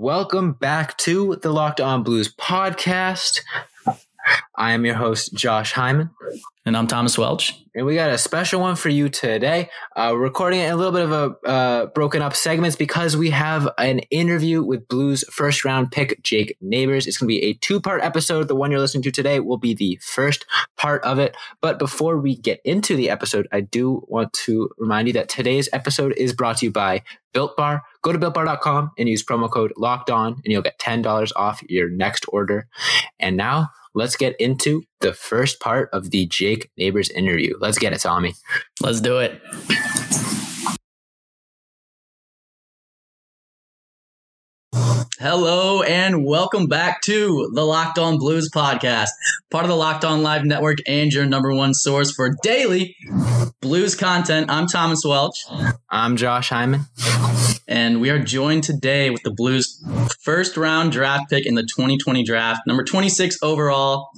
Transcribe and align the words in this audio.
Welcome 0.00 0.52
back 0.52 0.96
to 0.98 1.34
the 1.42 1.50
Locked 1.50 1.80
On 1.80 2.04
Blues 2.04 2.32
podcast. 2.32 3.40
I 4.54 4.70
am 4.70 4.86
your 4.86 4.94
host, 4.94 5.34
Josh 5.34 5.72
Hyman. 5.72 6.10
And 6.64 6.76
I'm 6.76 6.86
Thomas 6.86 7.18
Welch. 7.18 7.64
And 7.74 7.84
we 7.84 7.96
got 7.96 8.10
a 8.10 8.18
special 8.18 8.60
one 8.60 8.76
for 8.76 8.90
you 8.90 9.08
today. 9.08 9.70
Uh, 9.96 10.14
recording 10.16 10.60
it 10.60 10.72
a 10.72 10.76
little 10.76 10.92
bit 10.92 11.02
of 11.02 11.12
a 11.12 11.48
uh, 11.48 11.86
broken 11.86 12.22
up 12.22 12.36
segments 12.36 12.76
because 12.76 13.16
we 13.16 13.30
have 13.30 13.68
an 13.76 14.00
interview 14.10 14.62
with 14.62 14.86
Blues 14.86 15.24
first 15.32 15.64
round 15.64 15.90
pick 15.90 16.22
Jake 16.22 16.56
Neighbors. 16.60 17.08
It's 17.08 17.18
going 17.18 17.28
to 17.28 17.40
be 17.40 17.44
a 17.46 17.54
two 17.54 17.80
part 17.80 18.02
episode. 18.02 18.46
The 18.46 18.54
one 18.54 18.70
you're 18.70 18.80
listening 18.80 19.02
to 19.04 19.10
today 19.10 19.40
will 19.40 19.56
be 19.56 19.74
the 19.74 19.98
first 20.02 20.46
part 20.76 21.02
of 21.02 21.18
it. 21.18 21.36
But 21.60 21.80
before 21.80 22.18
we 22.18 22.36
get 22.36 22.60
into 22.64 22.94
the 22.94 23.10
episode, 23.10 23.48
I 23.50 23.62
do 23.62 24.04
want 24.06 24.32
to 24.44 24.70
remind 24.78 25.08
you 25.08 25.14
that 25.14 25.28
today's 25.28 25.68
episode 25.72 26.12
is 26.16 26.32
brought 26.32 26.58
to 26.58 26.66
you 26.66 26.70
by 26.70 27.02
Built 27.32 27.56
Bar. 27.56 27.82
Go 28.02 28.12
to 28.12 28.18
builtbar.com 28.18 28.92
and 28.98 29.08
use 29.08 29.24
promo 29.24 29.50
code 29.50 29.72
locked 29.76 30.10
on, 30.10 30.34
and 30.34 30.44
you'll 30.46 30.62
get 30.62 30.78
$10 30.78 31.32
off 31.36 31.62
your 31.68 31.88
next 31.90 32.24
order. 32.28 32.68
And 33.18 33.36
now 33.36 33.70
let's 33.94 34.16
get 34.16 34.36
into 34.40 34.84
the 35.00 35.12
first 35.12 35.60
part 35.60 35.90
of 35.92 36.10
the 36.10 36.26
Jake 36.26 36.70
Neighbors 36.76 37.10
interview. 37.10 37.56
Let's 37.60 37.78
get 37.78 37.92
it, 37.92 38.00
Tommy. 38.00 38.34
Let's 38.80 39.00
do 39.00 39.18
it. 39.18 39.42
Hello 45.20 45.82
and 45.82 46.24
welcome 46.24 46.66
back 46.66 47.02
to 47.02 47.50
the 47.54 47.64
Locked 47.64 47.98
On 47.98 48.18
Blues 48.18 48.50
podcast, 48.54 49.08
part 49.50 49.64
of 49.64 49.68
the 49.68 49.76
Locked 49.76 50.04
On 50.04 50.22
Live 50.22 50.44
Network 50.44 50.78
and 50.86 51.12
your 51.12 51.26
number 51.26 51.54
one 51.54 51.74
source 51.74 52.12
for 52.12 52.34
daily 52.42 52.96
blues 53.60 53.94
content. 53.94 54.50
I'm 54.50 54.66
Thomas 54.66 55.02
Welch. 55.04 55.44
I'm 55.90 56.16
Josh 56.16 56.48
Hyman. 56.48 56.82
And 57.68 58.00
we 58.00 58.10
are 58.10 58.18
joined 58.18 58.64
today 58.64 59.10
with 59.10 59.22
the 59.22 59.32
Blues 59.32 59.84
first 60.20 60.56
round 60.56 60.92
draft 60.92 61.30
pick 61.30 61.46
in 61.46 61.54
the 61.54 61.62
2020 61.62 62.24
draft, 62.24 62.62
number 62.66 62.82
26 62.82 63.38
overall, 63.42 64.08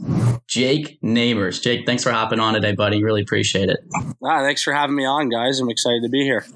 Jake 0.46 0.98
Neighbors. 1.02 1.60
Jake, 1.60 1.84
thanks 1.84 2.02
for 2.02 2.12
hopping 2.12 2.40
on 2.40 2.54
today, 2.54 2.72
buddy. 2.72 3.02
Really 3.02 3.22
appreciate 3.22 3.68
it. 3.68 3.80
Ah, 4.24 4.42
thanks 4.42 4.62
for 4.62 4.72
having 4.72 4.96
me 4.96 5.04
on, 5.04 5.28
guys. 5.28 5.60
I'm 5.60 5.70
excited 5.70 6.02
to 6.04 6.08
be 6.08 6.22
here. 6.22 6.46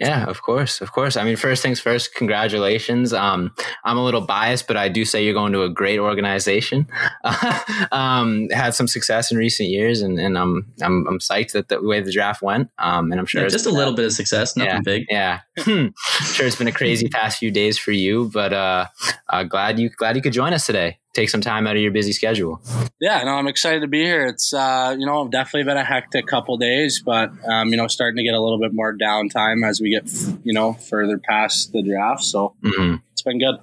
Yeah, 0.00 0.24
of 0.26 0.42
course, 0.42 0.80
of 0.80 0.92
course. 0.92 1.16
I 1.16 1.24
mean, 1.24 1.36
first 1.36 1.62
things 1.62 1.80
first, 1.80 2.14
congratulations. 2.14 3.12
Um, 3.12 3.52
I'm 3.84 3.96
a 3.96 4.04
little 4.04 4.20
biased, 4.20 4.66
but 4.66 4.76
I 4.76 4.88
do 4.88 5.04
say 5.04 5.24
you're 5.24 5.34
going 5.34 5.52
to 5.52 5.62
a 5.62 5.68
great 5.68 5.98
organization. 5.98 6.86
um, 7.92 8.48
had 8.50 8.74
some 8.74 8.86
success 8.86 9.32
in 9.32 9.38
recent 9.38 9.68
years, 9.68 10.00
and, 10.00 10.18
and 10.18 10.38
I'm, 10.38 10.72
I'm 10.82 11.06
I'm 11.08 11.18
psyched 11.18 11.52
that 11.52 11.68
the 11.68 11.82
way 11.82 12.00
the 12.00 12.12
draft 12.12 12.42
went. 12.42 12.70
Um, 12.78 13.10
and 13.10 13.20
I'm 13.20 13.26
sure 13.26 13.42
yeah, 13.42 13.48
just 13.48 13.66
a 13.66 13.70
little 13.70 13.94
bit 13.94 14.04
of 14.04 14.12
success, 14.12 14.56
nothing 14.56 14.72
yeah, 14.72 14.80
big. 14.80 15.06
Yeah, 15.10 15.40
hmm. 15.58 15.86
sure 16.22 16.46
it's 16.46 16.56
been 16.56 16.68
a 16.68 16.72
crazy 16.72 17.08
past 17.12 17.38
few 17.38 17.50
days 17.50 17.78
for 17.78 17.92
you, 17.92 18.30
but 18.32 18.52
uh, 18.52 18.86
uh, 19.28 19.42
glad 19.44 19.78
you 19.78 19.90
glad 19.90 20.16
you 20.16 20.22
could 20.22 20.32
join 20.32 20.52
us 20.52 20.66
today 20.66 20.98
take 21.18 21.30
some 21.30 21.40
time 21.40 21.66
out 21.66 21.74
of 21.74 21.82
your 21.82 21.90
busy 21.90 22.12
schedule. 22.12 22.60
Yeah, 23.00 23.22
no, 23.24 23.32
I'm 23.32 23.48
excited 23.48 23.80
to 23.80 23.88
be 23.88 24.02
here. 24.02 24.26
It's 24.26 24.54
uh, 24.54 24.94
you 24.98 25.04
know 25.04 25.28
definitely 25.28 25.64
been 25.64 25.76
a 25.76 25.84
hectic 25.84 26.26
couple 26.26 26.56
days, 26.56 27.02
but 27.04 27.30
um, 27.50 27.70
you 27.70 27.76
know 27.76 27.88
starting 27.88 28.16
to 28.18 28.22
get 28.22 28.34
a 28.34 28.40
little 28.40 28.58
bit 28.60 28.72
more 28.72 28.96
downtime 28.96 29.66
as 29.66 29.80
we 29.80 29.90
get 29.90 30.10
you 30.44 30.52
know 30.52 30.74
further 30.74 31.18
past 31.18 31.72
the 31.72 31.82
draft. 31.82 32.22
So 32.22 32.54
mm-hmm. 32.62 32.96
It's 33.18 33.22
been 33.22 33.38
good. 33.38 33.56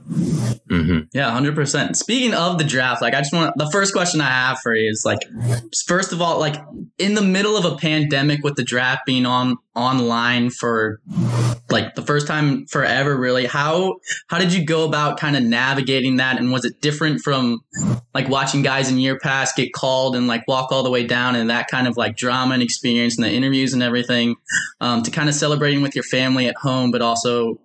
Mm-hmm. 0.67 0.99
Yeah, 1.13 1.31
hundred 1.31 1.55
percent. 1.55 1.95
Speaking 1.95 2.33
of 2.33 2.57
the 2.57 2.63
draft, 2.63 3.01
like 3.01 3.13
I 3.13 3.19
just 3.19 3.33
want 3.33 3.57
the 3.57 3.69
first 3.71 3.93
question 3.93 4.19
I 4.19 4.29
have 4.29 4.59
for 4.59 4.75
you 4.75 4.89
is 4.89 5.03
like, 5.05 5.19
first 5.87 6.11
of 6.11 6.21
all, 6.21 6.39
like 6.39 6.55
in 6.97 7.13
the 7.13 7.21
middle 7.21 7.55
of 7.55 7.65
a 7.65 7.77
pandemic 7.77 8.43
with 8.43 8.55
the 8.55 8.63
draft 8.63 9.05
being 9.05 9.25
on 9.25 9.57
online 9.75 10.49
for 10.49 11.01
like 11.69 11.95
the 11.95 12.01
first 12.01 12.27
time 12.27 12.65
forever 12.67 13.17
really 13.17 13.45
how 13.45 13.95
how 14.27 14.37
did 14.37 14.53
you 14.53 14.65
go 14.65 14.85
about 14.85 15.19
kind 15.19 15.35
of 15.35 15.43
navigating 15.43 16.17
that 16.17 16.39
and 16.39 16.51
was 16.51 16.63
it 16.63 16.79
different 16.79 17.19
from 17.21 17.59
like 18.13 18.29
watching 18.29 18.61
guys 18.61 18.89
in 18.89 18.97
year 18.97 19.19
past 19.19 19.57
get 19.57 19.73
called 19.73 20.15
and 20.15 20.27
like 20.27 20.47
walk 20.47 20.71
all 20.71 20.83
the 20.83 20.89
way 20.89 21.05
down 21.05 21.35
and 21.35 21.49
that 21.49 21.67
kind 21.67 21.87
of 21.87 21.97
like 21.97 22.15
drama 22.15 22.53
and 22.53 22.63
experience 22.63 23.17
and 23.17 23.25
the 23.25 23.31
interviews 23.31 23.73
and 23.73 23.83
everything 23.83 24.35
um, 24.79 25.03
to 25.03 25.11
kind 25.11 25.27
of 25.27 25.35
celebrating 25.35 25.81
with 25.81 25.93
your 25.93 26.03
family 26.05 26.47
at 26.47 26.55
home 26.55 26.89
but 26.89 27.01
also 27.01 27.59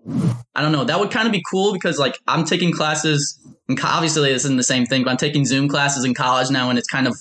i 0.57 0.63
don't 0.63 0.73
know 0.73 0.83
that 0.85 0.99
would 0.99 1.13
kind 1.13 1.27
of 1.27 1.33
be 1.33 1.43
cool 1.49 1.73
because 1.81 1.99
like 1.99 2.19
i'm 2.29 2.45
taking 2.45 2.73
classes 2.73 3.39
and 3.69 3.79
obviously 3.83 4.33
this 4.33 4.45
isn't 4.45 4.57
the 4.57 4.63
same 4.63 4.85
thing 4.87 5.05
but 5.05 5.11
i'm 5.11 5.17
taking 5.17 5.45
zoom 5.45 5.69
classes 5.69 6.05
in 6.05 6.15
college 6.15 6.51
now 6.51 6.69
and 6.71 6.79
it's 6.79 6.89
kind 6.89 7.07
of 7.07 7.15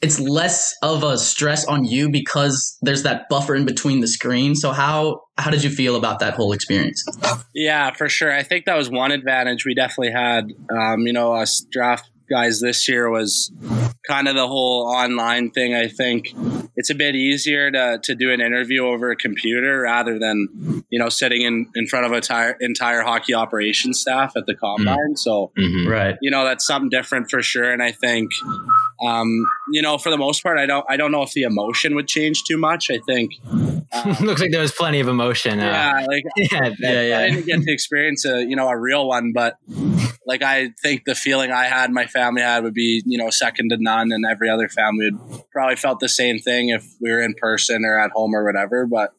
it's 0.00 0.20
less 0.20 0.74
of 0.82 1.02
a 1.02 1.18
stress 1.18 1.64
on 1.66 1.84
you 1.84 2.10
because 2.10 2.78
there's 2.82 3.02
that 3.02 3.28
buffer 3.28 3.54
in 3.54 3.64
between 3.64 4.00
the 4.00 4.06
screen. 4.06 4.54
So 4.54 4.72
how 4.72 5.22
how 5.36 5.50
did 5.50 5.64
you 5.64 5.70
feel 5.70 5.96
about 5.96 6.20
that 6.20 6.34
whole 6.34 6.52
experience? 6.52 7.04
Yeah 7.54 7.92
for 7.92 8.08
sure. 8.08 8.32
I 8.32 8.42
think 8.42 8.66
that 8.66 8.76
was 8.76 8.90
one 8.90 9.12
advantage 9.12 9.64
we 9.64 9.74
definitely 9.74 10.12
had. 10.12 10.52
Um, 10.70 11.06
you 11.06 11.12
know 11.12 11.34
us 11.34 11.66
draft 11.70 12.08
guys 12.28 12.60
this 12.60 12.88
year 12.88 13.10
was 13.10 13.52
kind 14.06 14.28
of 14.28 14.34
the 14.34 14.46
whole 14.46 14.86
online 14.86 15.50
thing. 15.50 15.74
I 15.74 15.88
think 15.88 16.32
it's 16.76 16.90
a 16.90 16.94
bit 16.94 17.14
easier 17.14 17.70
to, 17.70 18.00
to 18.02 18.14
do 18.14 18.30
an 18.30 18.40
interview 18.40 18.86
over 18.86 19.10
a 19.10 19.16
computer 19.16 19.80
rather 19.80 20.18
than, 20.18 20.84
you 20.90 20.98
know, 20.98 21.08
sitting 21.08 21.42
in, 21.42 21.66
in 21.74 21.86
front 21.86 22.06
of 22.06 22.12
a 22.12 22.16
entire, 22.16 22.56
entire 22.60 23.02
hockey 23.02 23.34
operations 23.34 24.00
staff 24.00 24.32
at 24.36 24.46
the 24.46 24.54
combine. 24.54 24.96
Mm-hmm. 24.96 25.14
So, 25.16 25.52
mm-hmm. 25.58 25.88
right. 25.88 26.16
you 26.22 26.30
know, 26.30 26.44
that's 26.44 26.66
something 26.66 26.88
different 26.88 27.30
for 27.30 27.42
sure. 27.42 27.70
And 27.70 27.82
I 27.82 27.92
think, 27.92 28.30
um, 29.04 29.44
you 29.72 29.82
know, 29.82 29.98
for 29.98 30.10
the 30.10 30.18
most 30.18 30.42
part, 30.42 30.58
I 30.58 30.66
don't, 30.66 30.86
I 30.88 30.96
don't 30.96 31.12
know 31.12 31.22
if 31.22 31.32
the 31.32 31.42
emotion 31.42 31.94
would 31.94 32.08
change 32.08 32.44
too 32.44 32.58
much. 32.58 32.90
I 32.90 33.00
think 33.06 33.32
uh, 33.92 34.16
looks 34.20 34.40
like 34.40 34.50
there 34.50 34.60
was 34.60 34.72
plenty 34.72 35.00
of 35.00 35.08
emotion. 35.08 35.60
Uh, 35.60 35.64
yeah, 35.64 36.06
like 36.06 36.24
yeah, 36.36 36.70
yeah, 36.78 37.02
yeah. 37.02 37.18
I 37.18 37.30
didn't 37.30 37.46
get 37.46 37.62
to 37.62 37.72
experience 37.72 38.24
a, 38.24 38.44
you 38.44 38.56
know, 38.56 38.68
a 38.68 38.76
real 38.76 39.06
one, 39.06 39.32
but 39.32 39.56
like 40.26 40.42
I 40.42 40.70
think 40.82 41.04
the 41.04 41.14
feeling 41.14 41.50
I 41.50 41.64
had, 41.64 41.90
my 41.90 42.06
family 42.06 42.42
had, 42.42 42.64
would 42.64 42.74
be, 42.74 43.02
you 43.06 43.18
know, 43.18 43.30
second 43.30 43.70
to 43.70 43.76
none, 43.78 44.12
and 44.12 44.24
every 44.28 44.50
other 44.50 44.68
family 44.68 45.10
would 45.10 45.42
probably 45.50 45.76
felt 45.76 46.00
the 46.00 46.08
same 46.08 46.38
thing 46.38 46.68
if 46.70 46.86
we 47.00 47.10
were 47.10 47.20
in 47.20 47.34
person 47.34 47.84
or 47.84 47.98
at 47.98 48.10
home 48.12 48.34
or 48.34 48.44
whatever. 48.44 48.86
But 48.86 49.14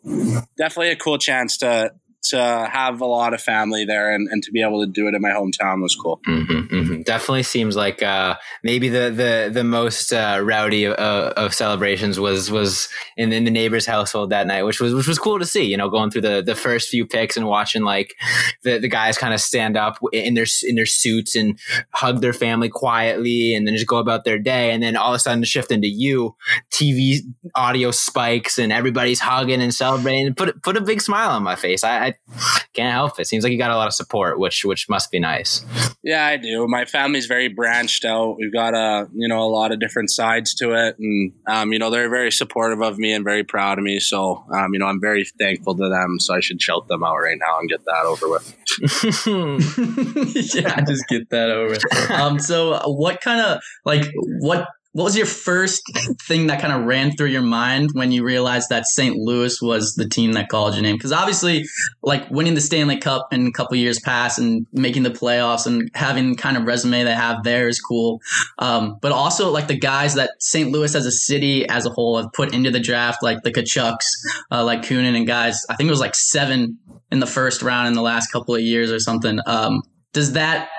definitely 0.57 0.91
a 0.91 0.95
cool 0.95 1.17
chance 1.17 1.57
to 1.57 1.91
to 2.21 2.69
have 2.71 3.01
a 3.01 3.05
lot 3.05 3.33
of 3.33 3.41
family 3.41 3.85
there 3.85 4.13
and, 4.13 4.27
and 4.29 4.43
to 4.43 4.51
be 4.51 4.61
able 4.61 4.85
to 4.85 4.91
do 4.91 5.07
it 5.07 5.15
in 5.15 5.21
my 5.21 5.29
hometown 5.29 5.81
was 5.81 5.95
cool. 5.95 6.19
Mm-hmm, 6.27 6.75
mm-hmm. 6.75 7.01
Definitely 7.03 7.43
seems 7.43 7.75
like 7.75 8.03
uh, 8.03 8.35
maybe 8.63 8.89
the 8.89 9.09
the 9.09 9.49
the 9.53 9.63
most 9.63 10.11
uh, 10.11 10.39
rowdy 10.43 10.85
of, 10.85 10.93
of, 10.95 11.53
celebrations 11.53 12.19
was 12.19 12.51
was 12.51 12.89
in, 13.15 13.31
in 13.31 13.45
the 13.45 13.51
neighbor's 13.51 13.85
household 13.85 14.31
that 14.31 14.47
night, 14.47 14.63
which 14.63 14.81
was 14.81 14.93
which 14.93 15.07
was 15.07 15.17
cool 15.17 15.39
to 15.39 15.45
see. 15.45 15.63
You 15.63 15.77
know, 15.77 15.89
going 15.89 16.11
through 16.11 16.21
the 16.21 16.41
the 16.41 16.55
first 16.55 16.89
few 16.89 17.05
picks 17.05 17.37
and 17.37 17.47
watching 17.47 17.83
like 17.83 18.15
the, 18.63 18.79
the 18.79 18.89
guys 18.89 19.17
kind 19.17 19.33
of 19.33 19.39
stand 19.39 19.77
up 19.77 19.97
in 20.11 20.33
their 20.33 20.45
in 20.67 20.75
their 20.75 20.85
suits 20.85 21.35
and 21.35 21.57
hug 21.91 22.21
their 22.21 22.33
family 22.33 22.69
quietly, 22.69 23.55
and 23.55 23.65
then 23.65 23.75
just 23.75 23.87
go 23.87 23.97
about 23.97 24.25
their 24.25 24.39
day, 24.39 24.71
and 24.71 24.83
then 24.83 24.95
all 24.95 25.13
of 25.13 25.15
a 25.15 25.19
sudden 25.19 25.43
shift 25.43 25.71
into 25.71 25.87
you, 25.87 26.35
TV 26.71 27.19
audio 27.55 27.91
spikes, 27.91 28.59
and 28.59 28.73
everybody's 28.73 29.19
hugging 29.19 29.61
and 29.61 29.73
celebrating. 29.73 30.33
Put 30.33 30.61
put 30.61 30.77
a 30.77 30.81
big 30.81 31.01
smile 31.01 31.29
on 31.29 31.43
my 31.43 31.55
face. 31.55 31.83
I, 31.83 32.07
I 32.07 32.08
I 32.35 32.61
can't 32.73 32.93
help 32.93 33.19
it. 33.19 33.27
Seems 33.27 33.43
like 33.43 33.51
you 33.51 33.57
got 33.57 33.71
a 33.71 33.75
lot 33.75 33.87
of 33.87 33.93
support, 33.93 34.39
which 34.39 34.63
which 34.65 34.89
must 34.89 35.11
be 35.11 35.19
nice. 35.19 35.65
Yeah, 36.03 36.25
I 36.25 36.37
do. 36.37 36.67
My 36.67 36.85
family's 36.85 37.25
very 37.25 37.47
branched 37.47 38.05
out. 38.05 38.37
We've 38.37 38.53
got 38.53 38.73
a 38.73 39.07
you 39.13 39.27
know 39.27 39.39
a 39.41 39.49
lot 39.49 39.71
of 39.71 39.79
different 39.79 40.11
sides 40.11 40.53
to 40.55 40.71
it, 40.73 40.97
and 40.99 41.33
um, 41.47 41.73
you 41.73 41.79
know 41.79 41.89
they're 41.89 42.09
very 42.09 42.31
supportive 42.31 42.81
of 42.81 42.97
me 42.97 43.13
and 43.13 43.23
very 43.23 43.43
proud 43.43 43.77
of 43.77 43.83
me. 43.83 43.99
So 43.99 44.43
um, 44.53 44.73
you 44.73 44.79
know 44.79 44.87
I'm 44.87 45.01
very 45.01 45.25
thankful 45.39 45.75
to 45.75 45.89
them. 45.89 46.19
So 46.19 46.35
I 46.35 46.39
should 46.39 46.61
shout 46.61 46.87
them 46.87 47.03
out 47.03 47.17
right 47.17 47.37
now 47.39 47.59
and 47.59 47.69
get 47.69 47.85
that 47.85 48.05
over 48.05 48.29
with. 48.29 48.55
yeah, 50.55 50.81
just 50.81 51.07
get 51.07 51.29
that 51.29 51.49
over. 51.49 51.75
Um, 52.09 52.39
so 52.39 52.79
what 52.87 53.21
kind 53.21 53.39
of 53.39 53.61
like 53.85 54.03
what 54.39 54.67
what 54.93 55.03
was 55.03 55.15
your 55.15 55.27
first 55.27 55.83
thing 56.27 56.47
that 56.47 56.59
kind 56.59 56.73
of 56.73 56.85
ran 56.85 57.11
through 57.11 57.27
your 57.27 57.43
mind 57.43 57.91
when 57.93 58.11
you 58.11 58.23
realized 58.23 58.69
that 58.69 58.87
St. 58.87 59.15
Louis 59.15 59.61
was 59.61 59.93
the 59.93 60.07
team 60.07 60.33
that 60.33 60.49
called 60.49 60.73
your 60.73 60.81
name? 60.81 60.95
Because 60.95 61.11
obviously, 61.11 61.65
like 62.01 62.29
winning 62.31 62.55
the 62.55 62.61
Stanley 62.61 62.97
Cup 62.97 63.31
in 63.31 63.45
a 63.45 63.51
couple 63.51 63.77
years 63.77 63.99
past 63.99 64.39
and 64.39 64.65
making 64.73 65.03
the 65.03 65.11
playoffs 65.11 65.67
and 65.67 65.89
having 65.93 66.35
kind 66.35 66.57
of 66.57 66.63
resume 66.63 67.03
they 67.03 67.13
have 67.13 67.43
there 67.43 67.67
is 67.67 67.79
cool. 67.79 68.19
Um, 68.57 68.97
but 68.99 69.11
also, 69.11 69.51
like 69.51 69.67
the 69.67 69.77
guys 69.77 70.15
that 70.15 70.31
St. 70.39 70.71
Louis 70.71 70.95
as 70.95 71.05
a 71.05 71.11
city 71.11 71.67
as 71.69 71.85
a 71.85 71.89
whole 71.91 72.17
have 72.17 72.33
put 72.33 72.53
into 72.53 72.71
the 72.71 72.79
draft, 72.79 73.21
like 73.21 73.43
the 73.43 73.51
Tkachuks, 73.51 74.05
uh, 74.51 74.63
like 74.63 74.81
Kunin 74.81 75.15
and 75.15 75.27
guys. 75.27 75.63
I 75.69 75.75
think 75.75 75.87
it 75.87 75.91
was 75.91 75.99
like 75.99 76.15
seven 76.15 76.79
in 77.11 77.19
the 77.19 77.27
first 77.27 77.61
round 77.61 77.87
in 77.87 77.93
the 77.93 78.01
last 78.01 78.31
couple 78.31 78.55
of 78.55 78.61
years 78.61 78.91
or 78.91 78.99
something. 78.99 79.39
Um, 79.45 79.83
does 80.13 80.33
that 80.33 80.69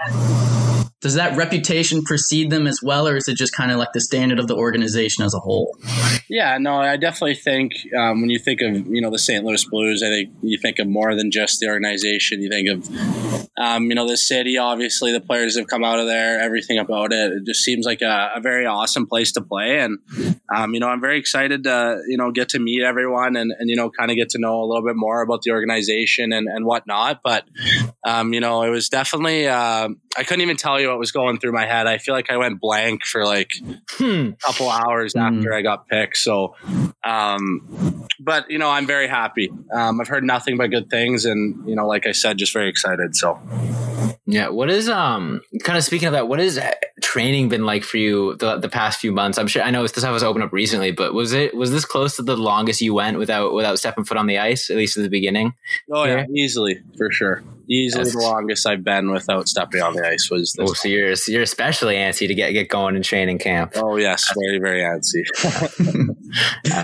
does 1.00 1.14
that 1.14 1.37
reputation 1.37 2.02
precede 2.02 2.50
them 2.50 2.67
as 2.67 2.81
well, 2.82 3.08
or 3.08 3.17
is 3.17 3.26
it 3.26 3.37
just 3.37 3.55
kind 3.55 3.70
of 3.70 3.79
like 3.79 3.93
the 3.94 4.00
standard 4.00 4.38
of 4.38 4.49
the 4.49 4.55
organization 4.55 5.25
as 5.25 5.32
a 5.32 5.38
whole? 5.38 5.75
Yeah, 6.29 6.58
no, 6.58 6.75
I 6.75 6.97
definitely 6.99 7.37
think 7.37 7.73
um, 7.97 8.20
when 8.20 8.29
you 8.29 8.38
think 8.38 8.61
of 8.61 8.87
you 8.87 9.00
know 9.00 9.11
the 9.11 9.19
St. 9.19 9.43
Louis 9.44 9.64
Blues, 9.64 10.02
I 10.02 10.08
think 10.08 10.31
you 10.43 10.58
think 10.61 10.79
of 10.79 10.87
more 10.87 11.14
than 11.14 11.31
just 11.31 11.58
the 11.61 11.69
organization. 11.69 12.43
You 12.43 12.50
think 12.50 12.69
of 12.69 13.50
um, 13.56 13.85
you 13.85 13.94
know 13.94 14.06
the 14.06 14.19
city. 14.19 14.58
Obviously, 14.58 15.12
the 15.12 15.20
players 15.20 15.56
have 15.56 15.69
come 15.69 15.85
out 15.85 15.99
of 15.99 16.06
there. 16.06 16.38
Everything 16.38 16.79
about 16.79 17.12
it. 17.12 17.32
It 17.32 17.46
just 17.46 17.62
seems 17.62 17.87
like 17.87 18.03
a, 18.03 18.32
a 18.37 18.41
very 18.41 18.67
awesome 18.67 19.06
place 19.06 19.32
to 19.32 19.41
play, 19.41 19.81
and 19.81 19.99
um, 20.55 20.75
you 20.75 20.81
know 20.81 20.88
I'm 20.88 21.00
very 21.00 21.19
excited 21.19 21.64
to 21.64 22.03
you 22.08 22.19
know 22.19 22.31
get 22.31 22.50
to 22.50 22.58
meet 22.58 22.82
everyone 22.82 23.37
and, 23.37 23.53
and 23.58 23.70
you 23.70 23.76
know 23.76 23.91
kind 23.91 24.11
of 24.11 24.19
get 24.19 24.29
to 24.31 24.38
know 24.38 24.62
a 24.62 24.67
little 24.67 24.85
bit 24.85 24.96
more 24.96 25.23
about 25.23 25.43
the 25.43 25.53
organization 25.53 26.32
and 26.32 26.46
and 26.46 26.67
whatnot. 26.67 27.20
But 27.25 27.44
um, 28.05 28.35
you 28.35 28.41
know 28.41 28.62
it 28.62 28.70
was 28.70 28.91
definitely 28.91 29.49
uh, 29.49 29.88
I 30.17 30.25
couldn't 30.25 30.41
even 30.41 30.57
tell 30.57 30.81
you 30.81 30.89
what 30.89 30.99
was 30.99 31.12
going 31.12 31.39
through 31.39 31.53
my 31.53 31.67
head. 31.67 31.87
I 31.87 31.99
feel 31.99 32.15
like 32.15 32.31
I 32.31 32.37
went 32.37 32.61
blank 32.61 33.05
for 33.05 33.25
like 33.25 33.53
hmm. 33.91 34.31
a 34.33 34.37
couple 34.45 34.69
hours 34.69 35.12
hmm. 35.12 35.21
after 35.21 35.55
I 35.55 35.62
got 35.62 35.87
picked. 35.87 36.17
So, 36.17 36.57
um, 37.05 38.09
but 38.19 38.51
you 38.51 38.59
know, 38.59 38.69
I'm 38.69 38.87
very 38.87 39.07
happy. 39.07 39.53
Um, 39.73 40.01
I've 40.01 40.09
heard 40.09 40.25
nothing 40.25 40.57
but 40.57 40.71
good 40.71 40.91
things, 40.91 41.25
and 41.27 41.69
you 41.69 41.77
know, 41.77 41.87
like 41.87 42.07
I 42.07 42.12
said, 42.12 42.39
just 42.39 42.53
very 42.53 42.69
excited. 42.69 43.15
So, 43.15 43.39
yeah. 44.27 44.49
What 44.49 44.69
is 44.69 44.89
um 44.89 45.43
kind 45.62 45.79
of 45.79 45.85
speaking 45.85 46.09
of 46.09 46.13
that? 46.13 46.27
What 46.27 46.41
has 46.41 46.59
training 47.03 47.49
been 47.49 47.65
like 47.65 47.85
for 47.85 47.97
you 47.97 48.35
the, 48.37 48.56
the 48.56 48.69
past 48.69 48.99
few 48.99 49.13
months? 49.13 49.39
I'm 49.39 49.47
sure 49.47 49.63
I 49.63 49.71
know 49.71 49.83
this 49.83 49.93
stuff 49.93 50.13
was 50.13 50.25
opened 50.25 50.43
up 50.43 50.53
recently, 50.53 50.91
but 50.91 51.15
was 51.15 51.33
it 51.33 51.56
was 51.56 51.71
this 51.71 51.85
close 51.85 52.17
to 52.17 52.23
the 52.23 52.37
longest 52.37 52.81
you 52.81 52.95
went 52.95 53.17
without 53.17 53.55
without 53.55 53.79
stepping 53.79 54.05
foot 54.05 54.17
on 54.17 54.27
the 54.27 54.39
ice, 54.39 54.71
at 54.71 54.77
least 54.77 54.97
at 54.97 55.05
the 55.05 55.09
beginning? 55.09 55.55
Oh 55.89 56.03
yeah, 56.03 56.25
yeah 56.29 56.43
easily 56.43 56.83
for 56.99 57.13
sure. 57.13 57.45
Easily 57.70 58.02
That's, 58.02 58.17
the 58.17 58.22
longest 58.22 58.67
I've 58.67 58.82
been 58.82 59.12
without 59.12 59.46
stepping 59.46 59.81
on 59.81 59.94
the 59.94 60.05
ice 60.05 60.28
was 60.28 60.55
this. 60.55 60.69
Oh, 60.69 60.75
so 60.75 60.88
you're 60.88 61.14
you're 61.28 61.43
especially 61.43 61.94
antsy 61.94 62.26
to 62.26 62.34
get 62.34 62.50
get 62.50 62.69
going 62.69 62.96
in 62.96 63.02
training 63.02 63.38
camp. 63.38 63.75
Oh 63.76 63.96
yes, 63.96 64.25
very 64.37 64.58
very 64.58 64.81
antsy. 64.81 65.25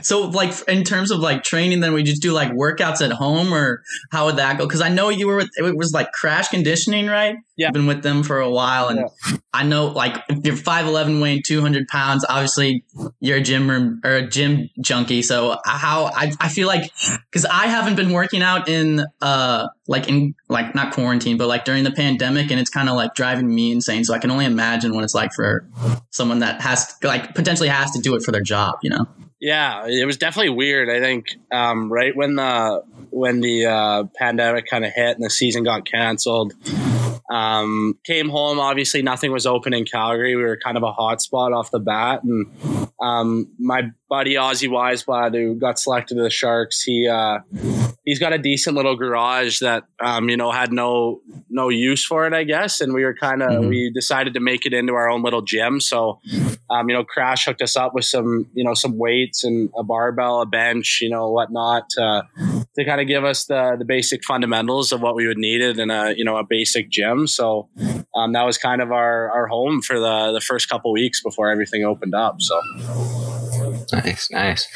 so 0.04 0.28
like 0.28 0.54
in 0.68 0.84
terms 0.84 1.10
of 1.10 1.18
like 1.18 1.42
training, 1.42 1.80
then 1.80 1.92
we 1.92 2.04
just 2.04 2.22
do 2.22 2.32
like 2.32 2.52
workouts 2.52 3.04
at 3.04 3.10
home, 3.10 3.52
or 3.52 3.82
how 4.12 4.26
would 4.26 4.36
that 4.36 4.58
go? 4.58 4.64
Because 4.64 4.80
I 4.80 4.88
know 4.88 5.08
you 5.08 5.26
were 5.26 5.36
with 5.36 5.50
it 5.56 5.76
was 5.76 5.92
like 5.92 6.12
crash 6.12 6.50
conditioning, 6.50 7.08
right? 7.08 7.36
Yeah, 7.56 7.66
You've 7.66 7.74
been 7.74 7.86
with 7.86 8.04
them 8.04 8.22
for 8.22 8.38
a 8.38 8.50
while, 8.50 8.86
and 8.86 9.00
yeah. 9.00 9.38
I 9.52 9.64
know 9.64 9.86
like 9.86 10.22
if 10.28 10.46
you're 10.46 10.54
five 10.54 10.86
eleven, 10.86 11.20
weighing 11.20 11.42
two 11.44 11.60
hundred 11.62 11.88
pounds, 11.88 12.24
obviously 12.28 12.84
you're 13.18 13.38
a 13.38 13.42
gym 13.42 13.68
room 13.68 14.00
or 14.04 14.12
a 14.12 14.26
gym 14.26 14.70
junkie. 14.80 15.22
So 15.22 15.58
how 15.64 16.12
I 16.14 16.32
I 16.38 16.48
feel 16.48 16.68
like 16.68 16.92
because 17.30 17.44
I 17.44 17.66
haven't 17.66 17.96
been 17.96 18.12
working 18.12 18.42
out 18.42 18.68
in 18.68 19.04
uh 19.20 19.66
like 19.88 20.08
in 20.08 20.34
like 20.48 20.74
not 20.74 20.92
quarantine, 20.92 21.36
but 21.36 21.48
like 21.48 21.64
during 21.64 21.84
the 21.84 21.90
pandemic, 21.90 22.50
and 22.50 22.58
it's 22.58 22.70
kind 22.70 22.88
of 22.88 22.96
like 22.96 23.14
driving 23.14 23.52
me 23.52 23.72
insane. 23.72 24.04
So 24.04 24.14
I 24.14 24.18
can 24.18 24.30
only 24.30 24.44
imagine 24.44 24.94
what 24.94 25.04
it's 25.04 25.14
like 25.14 25.32
for 25.32 25.68
someone 26.10 26.40
that 26.40 26.60
has 26.60 26.96
to, 26.98 27.06
like 27.06 27.34
potentially 27.34 27.68
has 27.68 27.90
to 27.92 28.00
do 28.00 28.14
it 28.14 28.22
for 28.22 28.32
their 28.32 28.42
job, 28.42 28.78
you 28.82 28.90
know? 28.90 29.06
Yeah, 29.40 29.86
it 29.86 30.06
was 30.06 30.16
definitely 30.16 30.50
weird. 30.50 30.88
I 30.88 30.98
think 31.00 31.26
um, 31.52 31.92
right 31.92 32.16
when 32.16 32.36
the 32.36 32.82
when 33.10 33.40
the 33.40 33.66
uh, 33.66 34.04
pandemic 34.16 34.66
kind 34.66 34.84
of 34.84 34.92
hit 34.92 35.16
and 35.16 35.24
the 35.24 35.30
season 35.30 35.62
got 35.62 35.84
canceled, 35.84 36.54
um, 37.30 37.98
came 38.04 38.28
home. 38.28 38.58
Obviously, 38.60 39.02
nothing 39.02 39.32
was 39.32 39.46
open 39.46 39.74
in 39.74 39.84
Calgary. 39.84 40.36
We 40.36 40.42
were 40.42 40.56
kind 40.56 40.76
of 40.76 40.82
a 40.82 40.92
hot 40.92 41.20
spot 41.20 41.52
off 41.52 41.70
the 41.70 41.80
bat, 41.80 42.22
and 42.22 42.46
um, 43.00 43.48
my 43.58 43.90
buddy 44.08 44.34
Ozzy 44.34 44.68
Wiesblatt, 44.68 45.34
who 45.34 45.54
got 45.56 45.78
selected 45.78 46.14
to 46.16 46.22
the 46.22 46.30
Sharks, 46.30 46.82
he 46.82 47.08
uh, 47.08 47.38
he's 48.04 48.18
got 48.18 48.32
a 48.32 48.38
decent 48.38 48.76
little 48.76 48.96
garage 48.96 49.58
that 49.60 49.84
um, 50.00 50.28
you 50.28 50.36
know 50.36 50.50
had 50.50 50.72
no 50.72 51.20
no 51.50 51.68
use 51.68 52.04
for 52.04 52.26
it, 52.26 52.32
I 52.32 52.44
guess. 52.44 52.80
And 52.80 52.94
we 52.94 53.04
were 53.04 53.14
kind 53.14 53.42
of 53.42 53.50
mm-hmm. 53.50 53.68
we 53.68 53.90
decided 53.92 54.34
to 54.34 54.40
make 54.40 54.64
it 54.64 54.72
into 54.72 54.94
our 54.94 55.10
own 55.10 55.22
little 55.22 55.42
gym. 55.42 55.80
So 55.80 56.20
um, 56.70 56.88
you 56.88 56.94
know, 56.94 57.04
Crash 57.04 57.44
hooked 57.46 57.62
us 57.62 57.76
up 57.76 57.94
with 57.94 58.04
some 58.04 58.48
you 58.54 58.64
know 58.64 58.74
some 58.74 58.96
weights 58.98 59.44
and 59.44 59.70
a 59.76 59.82
barbell, 59.82 60.40
a 60.40 60.46
bench, 60.46 61.00
you 61.02 61.10
know, 61.10 61.30
whatnot 61.30 61.90
to 61.90 62.26
to 62.76 62.84
kind 62.84 63.00
of 63.00 63.06
give 63.06 63.24
us 63.24 63.46
the 63.46 63.76
the 63.78 63.84
basic 63.84 64.24
fundamentals 64.24 64.92
of 64.92 65.00
what 65.00 65.14
we 65.14 65.26
would 65.26 65.38
need 65.38 65.60
in 65.60 65.90
a 65.90 66.12
you 66.16 66.24
know 66.24 66.36
a 66.36 66.44
basic 66.44 66.90
gym. 66.90 67.26
So 67.26 67.68
um, 68.14 68.32
that 68.32 68.44
was 68.44 68.58
kind 68.58 68.80
of 68.80 68.92
our 68.92 69.30
our 69.30 69.46
home 69.46 69.82
for 69.82 69.98
the 69.98 70.32
the 70.32 70.40
first 70.40 70.68
couple 70.68 70.92
weeks 70.92 71.22
before 71.22 71.50
everything 71.50 71.84
opened 71.84 72.14
up. 72.14 72.40
So. 72.40 73.35
Nice, 73.92 74.30
nice. 74.30 74.68